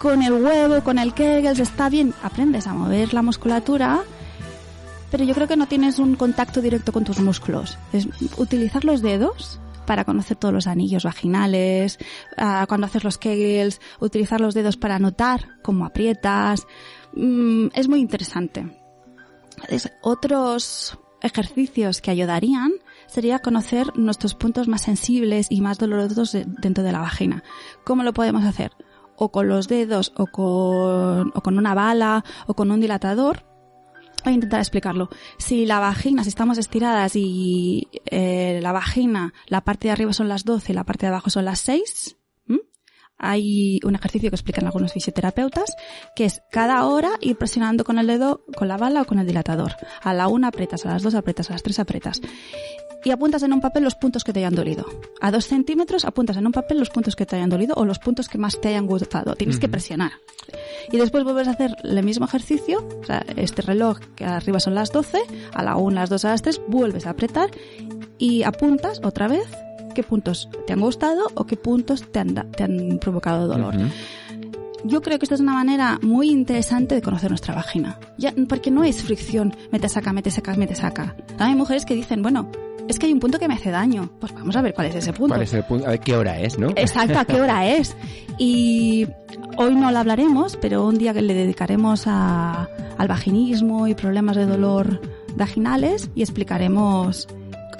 [0.00, 4.00] Con el huevo, con el Kegels, está bien, aprendes a mover la musculatura,
[5.10, 7.76] pero yo creo que no tienes un contacto directo con tus músculos.
[7.92, 11.98] Es utilizar los dedos para conocer todos los anillos vaginales,
[12.36, 16.66] ah, cuando haces los Kegels, utilizar los dedos para notar cómo aprietas.
[17.12, 18.76] Mm, es muy interesante.
[19.68, 22.70] Es- otros ejercicios que ayudarían
[23.06, 27.42] sería conocer nuestros puntos más sensibles y más dolorosos de- dentro de la vagina.
[27.84, 28.70] ¿Cómo lo podemos hacer?
[29.20, 33.44] O con los dedos o con, o con una bala o con un dilatador.
[34.24, 35.10] Voy a intentar explicarlo.
[35.38, 40.28] Si la vagina, si estamos estiradas y eh, la vagina, la parte de arriba son
[40.28, 42.16] las 12 y la parte de abajo son las 6,
[42.48, 42.60] ¿m?
[43.18, 45.74] hay un ejercicio que explican algunos fisioterapeutas,
[46.16, 49.26] que es cada hora ir presionando con el dedo, con la bala o con el
[49.26, 49.76] dilatador.
[50.02, 52.22] A la una apretas, a las dos apretas, a las tres apretas.
[53.04, 54.84] Y apuntas en un papel los puntos que te hayan dolido.
[55.20, 57.98] A dos centímetros apuntas en un papel los puntos que te hayan dolido o los
[57.98, 59.34] puntos que más te hayan gustado.
[59.36, 60.12] Tienes que presionar.
[60.92, 64.74] Y después vuelves a hacer el mismo ejercicio, o sea, este reloj que arriba son
[64.74, 65.18] las 12,
[65.54, 67.48] a la 1, las 2, a las 3, vuelves a apretar
[68.18, 69.46] y apuntas otra vez
[69.94, 73.74] qué puntos te han gustado o qué puntos te han, da- te han provocado dolor.
[74.84, 77.98] Yo creo que esta es una manera muy interesante de conocer nuestra vagina.
[78.16, 81.14] Ya, porque no es fricción, mete, saca, mete, saca, mete, saca.
[81.38, 82.50] Hay mujeres que dicen, bueno,
[82.90, 84.10] es que hay un punto que me hace daño.
[84.20, 85.28] Pues vamos a ver cuál es ese punto.
[85.34, 85.86] ¿Cuál es el punto?
[85.86, 86.68] A ver qué hora es, ¿no?
[86.76, 87.96] Exacto, a qué hora es.
[88.38, 89.06] Y
[89.56, 92.68] hoy no lo hablaremos, pero un día que le dedicaremos a-
[92.98, 95.00] al vaginismo y problemas de dolor
[95.36, 97.28] vaginales y explicaremos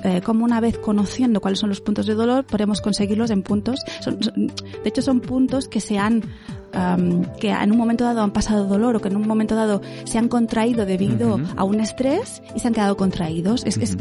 [0.03, 3.81] eh, cómo una vez conociendo cuáles son los puntos de dolor podemos conseguirlos en puntos.
[4.01, 6.23] son- son- de hecho, son puntos que se han
[6.73, 9.81] am, que en un momento dado han pasado dolor o que en un momento dado
[10.05, 13.65] se han contraído debido a un estrés y se han quedado contraídos.
[13.67, 13.97] Es, es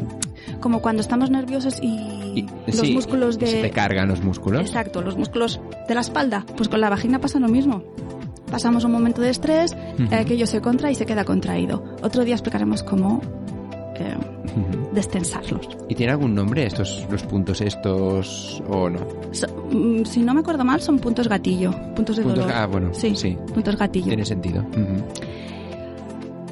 [0.61, 1.88] como cuando estamos nerviosos y,
[2.36, 4.61] Y- los sí, músculos de Se te cargan los músculos.
[4.61, 6.45] Exacto, los músculos de la espalda.
[6.57, 7.84] Pues con la vagina pasa lo mismo.
[8.51, 10.03] Pasamos un momento de estrés, Ujú.
[10.11, 11.84] eh, aquello se contrae y se queda contraído.
[12.01, 13.22] Otro día explicaremos cómo
[14.04, 14.89] Ujú.
[14.93, 15.68] destensarlos.
[15.88, 19.00] ¿Y tiene algún nombre estos, los puntos estos o no?
[19.32, 22.58] So- mm, si no me acuerdo mal, son puntos gatillo, puntos de Puntos- dolor.
[22.58, 23.38] ah, bueno, sí, sí.
[23.54, 24.08] puntos gatillo.
[24.08, 24.62] Tiene sentido.
[24.62, 25.04] Ujú.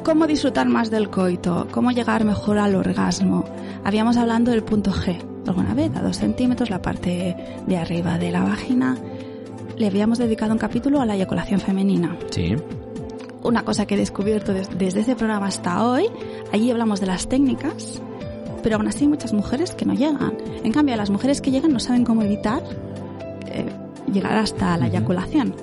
[0.03, 1.67] ¿Cómo disfrutar más del coito?
[1.71, 3.43] ¿Cómo llegar mejor al orgasmo?
[3.83, 7.35] Habíamos hablando del punto G alguna vez, a dos centímetros, la parte
[7.65, 8.97] de arriba de la vagina.
[9.77, 12.15] Le habíamos dedicado un capítulo a la eyaculación femenina.
[12.31, 12.55] Sí.
[13.43, 16.09] una cosa que he descubierto des- desde ese programa hasta hoy.
[16.51, 18.01] Allí hablamos de las técnicas,
[18.63, 20.37] pero aún así hay muchas mujeres que no llegan.
[20.63, 22.63] En cambio, las mujeres que llegan no saben cómo evitar
[23.47, 23.65] eh,
[24.11, 25.55] llegar hasta la eyaculación.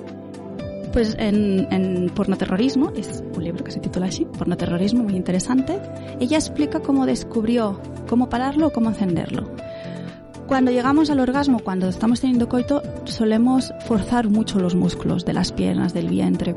[0.93, 5.79] Pues en, en Pornoterrorismo, es un libro que se titula así, Pornoterrorismo, muy interesante,
[6.19, 9.49] ella explica cómo descubrió cómo pararlo o cómo encenderlo.
[10.47, 15.51] Cuando llegamos al orgasmo, cuando estamos teniendo coito, solemos forzar mucho los músculos de las
[15.51, 16.55] piernas, del vientre.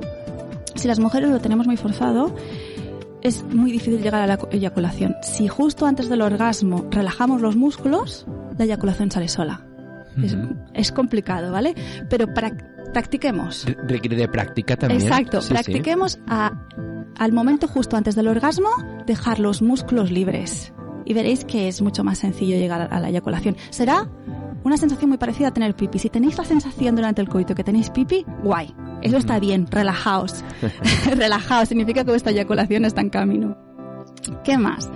[0.74, 2.34] Si las mujeres lo tenemos muy forzado,
[3.22, 5.14] es muy difícil llegar a la eyaculación.
[5.22, 9.64] Si justo antes del orgasmo relajamos los músculos, la eyaculación sale sola.
[10.22, 10.54] Es, Ujú.
[10.74, 11.74] es complicado, ¿vale?
[12.08, 13.64] Pero prac- practiquemos.
[13.66, 15.02] Re- Requiere de práctica también.
[15.02, 15.52] Exacto, Sí, sí.
[15.54, 16.52] practiquemos a-
[17.16, 18.68] al momento justo antes del orgasmo,
[19.06, 20.72] dejar los músculos libres.
[21.04, 23.56] Y veréis que es mucho más sencillo llegar a la eyaculación.
[23.70, 24.08] Será
[24.64, 25.98] una sensación muy parecida a tener pipi.
[25.98, 28.74] Si tenéis la sensación durante el coito que tenéis pipi, guay.
[29.02, 30.44] Eso está bien, relajaos.
[31.16, 33.56] relajaos, significa que vuestra eyaculación está en camino.
[34.44, 34.90] ¿Qué más?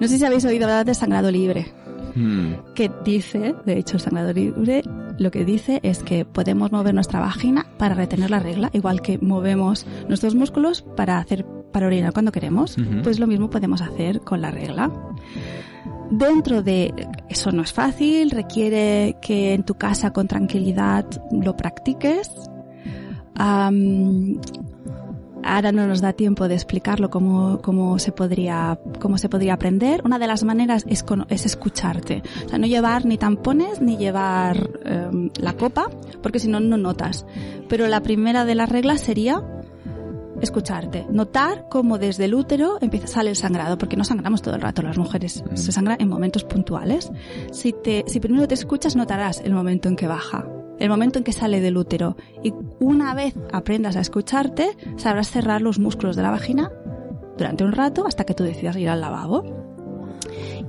[0.00, 1.72] No sé si habéis oído hablar de sangrado libre
[2.16, 2.72] Mm.
[2.74, 4.82] que dice, de hecho el sangrado libre,
[5.18, 9.18] lo que dice es que podemos mover nuestra vagina para retener la regla, igual que
[9.18, 14.40] movemos nuestros músculos para hacer para orinar cuando queremos, pues lo mismo podemos hacer con
[14.40, 14.90] la regla.
[16.10, 16.94] Dentro de
[17.28, 22.30] eso no es fácil, requiere que en tu casa con tranquilidad lo practiques.
[25.48, 30.02] Ahora no nos da tiempo de explicarlo cómo, cómo se podría cómo se podría aprender.
[30.04, 32.22] Una de las maneras es, cono- es escucharte.
[32.46, 35.88] O sea, no llevar ni tampones ni llevar em, la copa,
[36.22, 37.26] porque si no, no notas.
[37.68, 39.40] Pero la primera de las reglas sería
[40.40, 44.60] escucharte, notar cómo desde el útero empieza sale el sangrado, porque no sangramos todo el
[44.60, 47.10] rato las mujeres, se sangra en momentos puntuales.
[47.52, 50.46] Si te, si primero te escuchas, notarás el momento en que baja,
[50.78, 52.16] el momento en que sale del útero.
[52.42, 56.72] Y una vez aprendas a escucharte, sabrás cerrar los músculos de la vagina
[57.36, 59.44] durante un rato hasta que tú decidas ir al lavabo.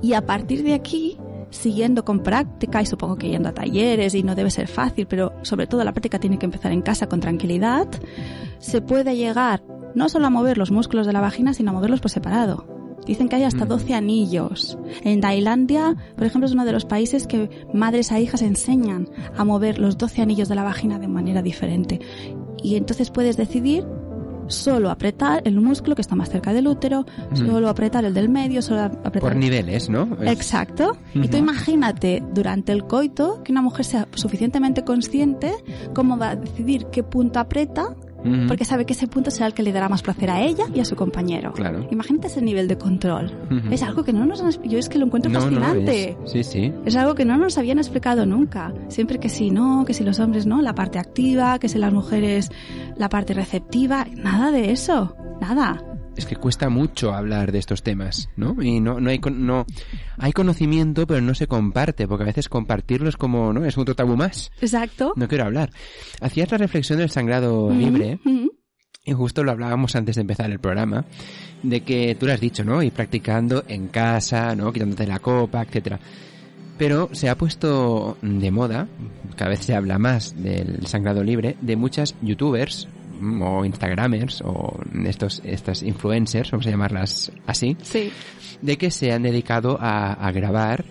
[0.00, 1.18] Y a partir de aquí,
[1.50, 5.32] siguiendo con práctica y supongo que yendo a talleres y no debe ser fácil, pero
[5.42, 7.88] sobre todo la práctica tiene que empezar en casa con tranquilidad,
[8.58, 9.62] se puede llegar
[9.94, 12.66] no solo a mover los músculos de la vagina, sino a moverlos por separado.
[13.06, 14.78] Dicen que hay hasta 12 anillos.
[15.02, 19.44] En Tailandia, por ejemplo, es uno de los países que madres a hijas enseñan a
[19.44, 22.00] mover los 12 anillos de la vagina de manera diferente.
[22.62, 23.86] Y entonces puedes decidir
[24.48, 28.62] solo apretar el músculo que está más cerca del útero, solo apretar el del medio,
[28.62, 30.08] solo apretar Por niveles, ¿no?
[30.22, 30.96] Es- Exacto.
[31.14, 35.52] Y tú imagínate durante el coito que una mujer sea suficientemente consciente
[35.94, 37.94] cómo va a decidir qué punto aprieta
[38.46, 40.80] Porque sabe que ese punto será el que le dará más placer a ella y
[40.80, 41.52] a su compañero.
[41.52, 41.86] Claro.
[41.90, 43.32] Imagínate ese nivel de control.
[43.70, 46.16] Es algo que no nos han Yo es que lo encuentro No, no, fascinante.
[46.26, 46.72] sí, sí.
[46.84, 48.72] Es algo que no nos habían explicado nunca.
[48.88, 51.92] Siempre que sí, no, que si los hombres no, la parte activa, que si las
[51.92, 52.50] mujeres
[52.96, 54.06] la parte receptiva.
[54.16, 55.16] Nada de eso.
[55.40, 55.82] Nada.
[56.18, 58.60] Es que cuesta mucho hablar de estos temas, ¿no?
[58.60, 59.64] Y no, no hay no
[60.18, 63.64] hay conocimiento, pero no se comparte, porque a veces compartirlo es como, ¿no?
[63.64, 64.50] Es otro tabú más.
[64.60, 65.12] Exacto.
[65.14, 65.70] No quiero hablar.
[66.20, 68.18] Hacías la reflexión del sangrado libre,
[69.04, 71.04] y justo lo hablábamos antes de empezar el programa,
[71.62, 72.82] de que tú lo has dicho, ¿no?
[72.82, 74.72] Ir practicando en casa, ¿no?
[74.72, 76.00] Quitándote la copa, etcétera.
[76.78, 78.88] Pero se ha puesto de moda,
[79.36, 82.88] cada vez se habla más del sangrado libre, de muchas youtubers
[83.42, 88.10] o instagramers o estos, estas influencers, vamos a llamarlas así, Sí.
[88.62, 90.84] de que se han dedicado a, a grabar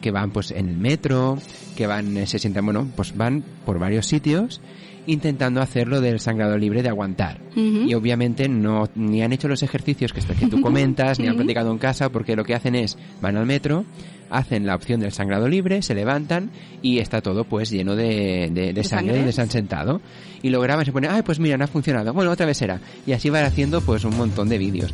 [0.00, 1.38] que van pues en el metro,
[1.76, 4.60] que van, eh, se sientan, bueno, pues van por varios sitios
[5.08, 7.40] intentando hacerlo del sangrado libre de aguantar.
[7.54, 11.70] Y obviamente no, ni han hecho los ejercicios que, que tú comentas, ni han practicado
[11.70, 13.84] en casa, porque lo que hacen es, van al metro,
[14.30, 16.50] hacen la opción del sangrado libre, se levantan
[16.82, 19.16] y está todo pues lleno de, de, de sangre sangre?
[19.16, 20.00] donde se han sentado.
[20.42, 22.12] Y lo graban y se pone, ay pues mira, no ha funcionado.
[22.12, 22.80] Bueno, otra vez será.
[23.06, 24.92] Y así van haciendo pues un montón de vídeos.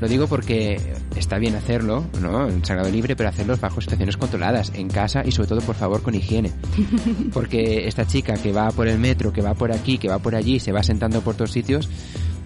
[0.00, 0.80] Lo digo porque
[1.16, 2.48] está bien hacerlo, ¿no?
[2.48, 6.02] En sangrado libre, pero hacerlo bajo situaciones controladas, en casa y sobre todo por favor
[6.02, 6.52] con higiene.
[7.32, 10.34] Porque esta chica que va por el metro, que va por aquí, que va por
[10.34, 11.88] allí, se va sentando por todos sitios,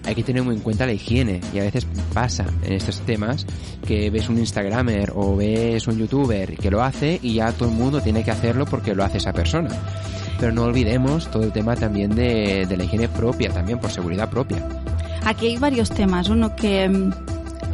[0.05, 1.41] hay que tener muy en cuenta la higiene.
[1.53, 3.45] Y a veces pasa en estos temas
[3.85, 7.75] que ves un Instagramer o ves un youtuber que lo hace y ya todo el
[7.75, 9.69] mundo tiene que hacerlo porque lo hace esa persona.
[10.39, 14.29] Pero no olvidemos todo el tema también de, de la higiene propia, también por seguridad
[14.29, 14.65] propia.
[15.25, 16.29] Aquí hay varios temas.
[16.29, 17.11] Uno que mm,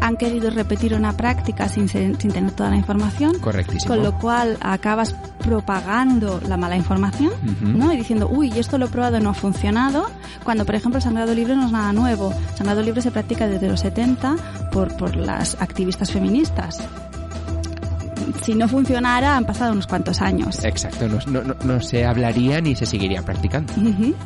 [0.02, 3.40] han querido repetir una práctica sin, ser- sin tener toda la información.
[3.40, 3.94] Correctísimo.
[3.96, 7.32] Con lo cual acabas propagando la mala información.
[7.62, 7.92] ¿no?
[7.94, 10.06] Y diciendo, uy, esto lo he probado, no ha funcionado.
[10.44, 12.32] Cuando, por ejemplo, el sangrado libre no es nada nuevo.
[12.52, 14.36] El sangrado libre se practica desde los 70
[14.72, 16.80] por, por las activistas feministas.
[18.44, 20.64] Si no funcionara, han pasado unos cuantos años.
[20.64, 23.74] Exacto, no, no, no- no se hablaría ni se seguiría practicando.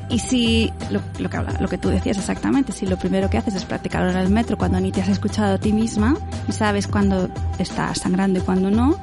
[0.10, 3.38] Y si lo, lo que habla- lo que tú decías exactamente, si lo primero que
[3.38, 6.16] haces es practicarlo en el metro cuando ni te has escuchado a ti misma
[6.48, 8.98] y sabes cuándo estás sangrando y cuándo no,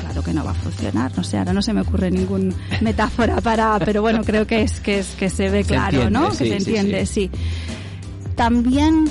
[0.00, 1.12] claro que no va a funcionar.
[1.16, 4.80] No sé, ahora no se me ocurre ninguna metáfora para, pero bueno, creo que es
[4.80, 6.30] que es que se ve Se claro, entiende, ¿no?
[6.32, 7.30] sí, que se sí, entiende, sí.
[8.36, 9.04] También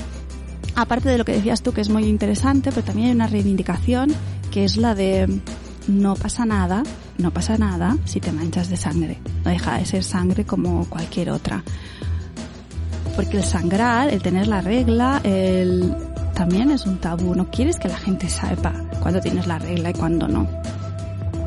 [0.75, 4.13] aparte de lo que decías tú que es muy interesante, pero también hay una reivindicación
[4.51, 5.41] que es la de
[5.87, 6.83] no pasa nada,
[7.17, 9.19] no pasa nada si te manchas de sangre.
[9.43, 11.63] No deja de ser sangre como cualquier otra.
[13.15, 15.95] Porque el sangrar, el tener la regla, el
[16.35, 17.35] también es un tabú.
[17.35, 20.47] No quieres que la gente sepa cuándo tienes la regla y cuándo no.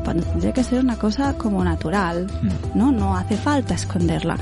[0.03, 2.27] Cuando tendría que ser una cosa como natural,
[2.75, 2.91] ¿no?
[2.91, 4.37] No hace falta esconderla.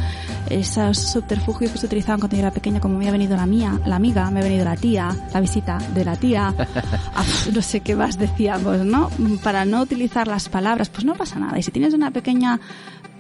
[0.50, 3.80] Esos subterfugios que se utilizaban cuando yo era pequeña, como me ha venido la mía,
[3.86, 6.54] la amiga, me ha venido la tía, la visita de la tía,
[7.16, 7.24] ah,
[7.54, 9.10] no sé qué más decíamos, ¿no?
[9.44, 11.58] Para no utilizar las palabras, pues no pasa nada.
[11.58, 12.60] Y si tienes una pequeña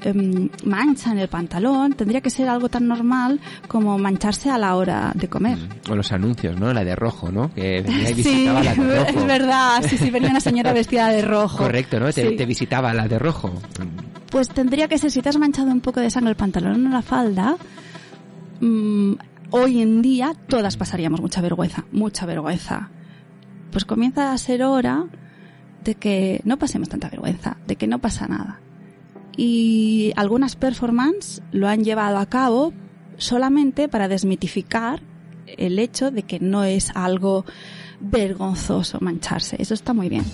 [0.01, 4.75] em, mancha en el pantalón, tendría que ser algo tan normal como mancharse a la
[4.75, 5.57] hora de comer.
[5.89, 6.73] O los anuncios, ¿no?
[6.73, 7.53] La de rojo, ¿no?
[7.53, 9.19] Que venía y Sí, visitaba la de rojo.
[9.19, 11.57] es verdad, sí, sí, venía una señora vestida de rojo.
[11.57, 12.11] Correcto, ¿no?
[12.11, 12.35] Te, Sí.
[12.35, 13.53] te visitaba la de rojo.
[14.33, 16.89] Pues tendría que ser, si te has manchado un poco de sangre el pantalón o
[16.89, 17.55] la falda,
[18.61, 19.13] mm,
[19.51, 22.89] hoy en día todas pasaríamos mucha vergüenza, mucha vergüenza.
[23.71, 25.05] Pues comienza a ser hora
[25.83, 28.59] de que no pasemos tanta vergüenza, de que no pasa nada.
[29.37, 32.73] Y algunas performances lo han llevado a cabo
[33.17, 35.03] solamente para desmitificar
[35.45, 37.45] el hecho de que no es algo
[37.99, 39.57] vergonzoso mancharse.
[39.59, 40.25] Eso está muy bien.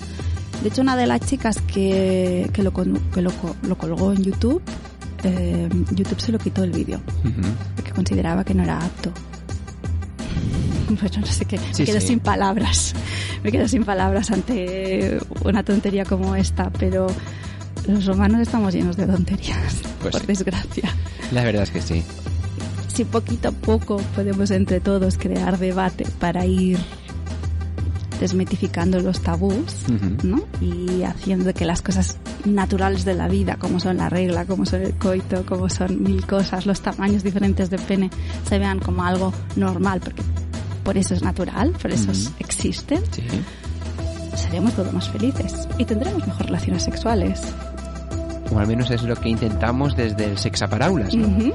[0.61, 3.31] De hecho, una de las chicas que, que, lo, que lo,
[3.63, 4.61] lo colgó en YouTube,
[5.23, 6.99] eh, YouTube se lo quitó el vídeo,
[7.75, 9.11] porque consideraba que no era apto.
[10.89, 12.07] Bueno, no sé qué, Sí, me quedo sí.
[12.07, 12.95] sin palabras.
[13.43, 17.05] Me quedo sin palabras ante una tontería como esta, pero
[17.87, 20.27] los romanos estamos llenos de tonterías, Pues por sí.
[20.27, 20.89] desgracia.
[21.31, 22.03] La verdad es que sí.
[22.87, 26.79] Si poquito a poco podemos entre todos crear debate para ir
[28.19, 29.85] desmitificando los tabús.
[30.61, 34.81] Y haciendo que las cosas naturales de la vida, como son la regla, como son
[34.81, 38.09] el coito, como son mil cosas, los tamaños diferentes de pene,
[38.47, 40.21] se vean como algo normal, porque
[40.83, 43.23] por eso es natural, por eso existen, Sí.
[44.35, 47.41] seremos todos más felices y tendremos mejor relaciones sexuales.
[48.51, 51.53] O al menos es lo que intentamos desde el Sexaparaulas, ¿no?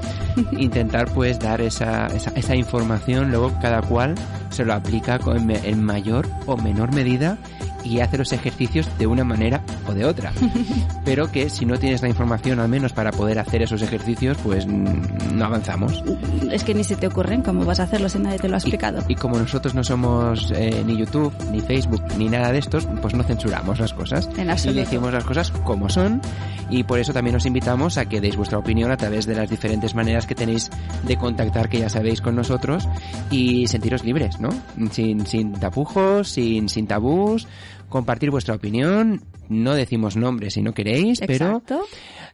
[0.57, 4.15] Intentar pues dar esa, esa, esa información, luego cada cual
[4.49, 7.37] se lo aplica en, en mayor o menor medida
[7.85, 10.33] y hace los ejercicios de una manera o de otra.
[11.05, 14.65] Pero que si no tienes la información al menos para poder hacer esos ejercicios, pues
[14.65, 16.03] no avanzamos.
[16.51, 18.57] Es que ni se te ocurren cómo vas a hacerlo si nadie te lo ha
[18.57, 19.03] explicado.
[19.07, 22.87] Y, y como nosotros no somos eh, ni YouTube, ni Facebook, ni nada de estos,
[23.01, 24.29] pues no censuramos las cosas.
[24.37, 24.79] En y absoluto.
[24.79, 26.21] decimos las cosas como son.
[26.69, 29.49] Y por eso también os invitamos a que deis vuestra opinión a través de las
[29.49, 30.71] diferentes maneras que tenéis
[31.03, 32.87] de contactar, que ya sabéis, con nosotros.
[33.29, 34.49] Y sentiros libres, ¿no?
[34.91, 37.47] Sin, sin tapujos, sin, sin tabús.
[37.89, 39.21] Compartir vuestra opinión.
[39.47, 41.81] No decimos nombres si no queréis, pero Exacto.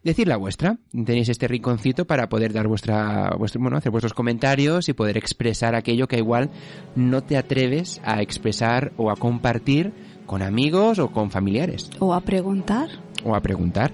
[0.04, 0.78] decir la vuestra.
[0.92, 5.76] Tenéis este rinconcito para poder dar vuestra, vuestro, bueno, hacer vuestros comentarios y poder expresar
[5.76, 6.50] aquello que igual
[6.96, 9.92] no te atreves a expresar o a compartir
[10.26, 12.88] con amigos o con familiares O a preguntar.
[13.26, 13.92] o a preguntar,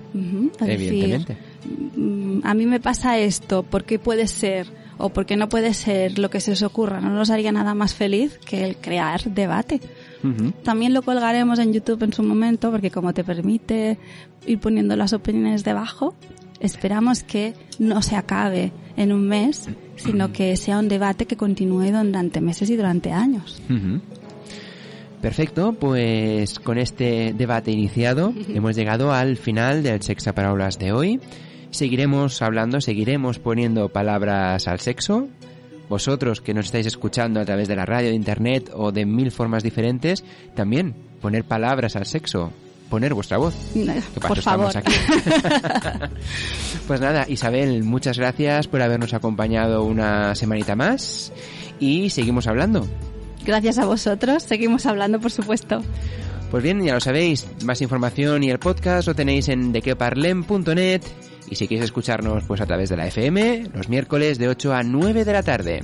[0.60, 1.38] a evidentemente.
[1.96, 4.68] "Mm, a mí me pasa esto, ¿por qué puede ser?
[5.00, 7.02] O por qué no puede ser lo que se os ocurra.
[7.02, 9.80] No nos haría nada más feliz que el crear debate.
[10.64, 13.98] También lo colgaremos en YouTube en su momento, porque como te permite
[14.46, 16.16] ir poniendo las opiniones debajo,
[16.60, 21.92] esperamos que no se acabe en un mes, sino que sea un debate que continúe
[21.92, 23.62] durante meses y durante años.
[25.22, 31.20] Perfecto, pues con este debate iniciado hemos llegado al final del Sexa Paraulas de hoy.
[31.72, 35.28] Seguiremos hablando, seguiremos poniendo palabras al sexo.
[35.90, 39.32] Vosotros que nos estáis escuchando a través de la radio, de internet o de mil
[39.32, 40.24] formas diferentes,
[40.56, 42.52] también poner palabras al sexo,
[42.90, 43.56] poner vuestra voz.
[44.28, 44.76] Por favor.
[44.76, 44.92] aquí.
[46.88, 51.32] pues nada, Isabel, muchas gracias por habernos acompañado una semanita más
[51.80, 52.88] y seguimos hablando.
[53.46, 54.44] Gracias a vosotros.
[54.44, 55.82] Seguimos hablando, por supuesto.
[56.52, 61.02] Pues bien, ya lo sabéis, más información y el podcast lo tenéis en dequeparlem.net
[61.50, 64.84] y si queréis escucharnos pues a través de la FM, los miércoles de 8 a
[64.84, 65.84] 9 de la tarde.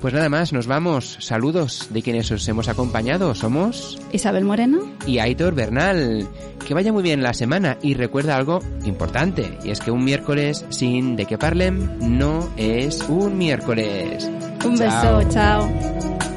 [0.00, 1.16] Pues nada más, nos vamos.
[1.20, 3.34] Saludos de quienes os hemos acompañado.
[3.34, 4.78] Somos Isabel Moreno.
[5.06, 6.28] y Aitor Bernal.
[6.66, 10.66] Que vaya muy bien la semana y recuerda algo importante, y es que un miércoles
[10.68, 14.28] sin de que parlem no es un miércoles.
[14.64, 15.18] Un Chao.
[15.18, 15.30] beso.
[15.30, 16.35] Chao.